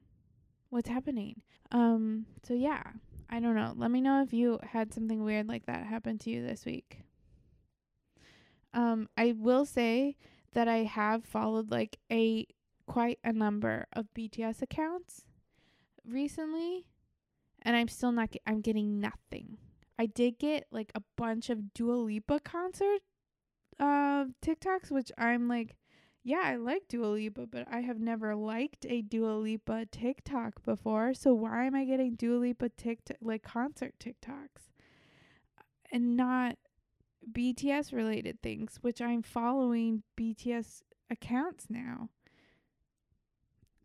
What's 0.70 0.88
happening? 0.88 1.42
Um, 1.72 2.26
so 2.46 2.54
yeah, 2.54 2.82
I 3.28 3.40
don't 3.40 3.56
know. 3.56 3.72
Let 3.76 3.90
me 3.90 4.00
know 4.00 4.22
if 4.22 4.32
you 4.32 4.58
had 4.62 4.92
something 4.92 5.24
weird 5.24 5.48
like 5.48 5.66
that 5.66 5.86
happen 5.86 6.18
to 6.18 6.30
you 6.30 6.46
this 6.46 6.64
week. 6.64 7.00
Um, 8.72 9.08
I 9.16 9.34
will 9.36 9.64
say 9.64 10.16
that 10.52 10.68
I 10.68 10.84
have 10.84 11.24
followed 11.24 11.70
like 11.70 11.98
a 12.12 12.46
quite 12.86 13.18
a 13.24 13.32
number 13.32 13.86
of 13.92 14.06
BTS 14.16 14.62
accounts 14.62 15.25
recently, 16.08 16.86
and 17.62 17.76
I'm 17.76 17.88
still 17.88 18.12
not. 18.12 18.30
Get, 18.30 18.42
I'm 18.46 18.60
getting 18.60 19.00
nothing. 19.00 19.58
I 19.98 20.06
did 20.06 20.38
get 20.38 20.66
like 20.70 20.92
a 20.94 21.02
bunch 21.16 21.50
of 21.50 21.72
Dua 21.74 21.94
Lipa 21.94 22.40
concert 22.40 23.00
uh 23.78 24.26
TikToks, 24.42 24.90
which 24.90 25.10
I'm 25.18 25.48
like, 25.48 25.76
yeah, 26.24 26.42
I 26.42 26.56
like 26.56 26.88
Dua 26.88 27.06
Lipa, 27.06 27.46
but 27.46 27.66
I 27.70 27.80
have 27.80 28.00
never 28.00 28.34
liked 28.34 28.86
a 28.88 29.02
Dua 29.02 29.36
Lipa 29.36 29.86
TikTok 29.92 30.64
before. 30.64 31.14
So 31.14 31.34
why 31.34 31.66
am 31.66 31.74
I 31.74 31.84
getting 31.84 32.14
Dua 32.14 32.38
Lipa 32.38 32.70
TikTok 32.70 33.18
like 33.20 33.42
concert 33.42 33.94
TikToks 34.00 34.72
and 35.92 36.16
not 36.16 36.56
BTS 37.30 37.92
related 37.92 38.42
things, 38.42 38.78
which 38.80 39.00
I'm 39.00 39.22
following 39.22 40.02
BTS 40.18 40.82
accounts 41.10 41.66
now. 41.68 42.08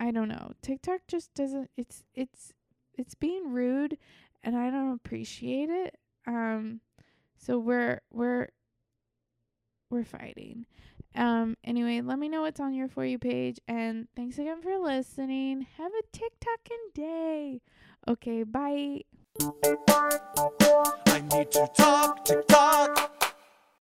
I 0.01 0.09
don't 0.09 0.29
know. 0.29 0.53
TikTok 0.63 1.01
just 1.07 1.31
doesn't 1.35 1.69
it's 1.77 2.03
it's 2.15 2.53
it's 2.97 3.13
being 3.13 3.51
rude 3.51 3.99
and 4.43 4.57
I 4.57 4.71
don't 4.71 4.93
appreciate 4.93 5.69
it. 5.69 5.95
Um 6.25 6.81
so 7.37 7.59
we're 7.59 8.01
we're 8.11 8.47
we're 9.91 10.03
fighting. 10.03 10.65
Um 11.15 11.55
anyway, 11.63 12.01
let 12.01 12.17
me 12.17 12.29
know 12.29 12.41
what's 12.41 12.59
on 12.59 12.73
your 12.73 12.87
for 12.87 13.05
you 13.05 13.19
page 13.19 13.59
and 13.67 14.07
thanks 14.15 14.39
again 14.39 14.63
for 14.63 14.75
listening. 14.79 15.67
Have 15.77 15.91
a 15.91 16.17
TikToking 16.17 16.95
day. 16.95 17.61
Okay, 18.07 18.41
bye. 18.41 19.01
I 21.05 21.21
need 21.31 21.51
to 21.51 21.69
talk, 21.77 22.25
TikTok. 22.25 23.20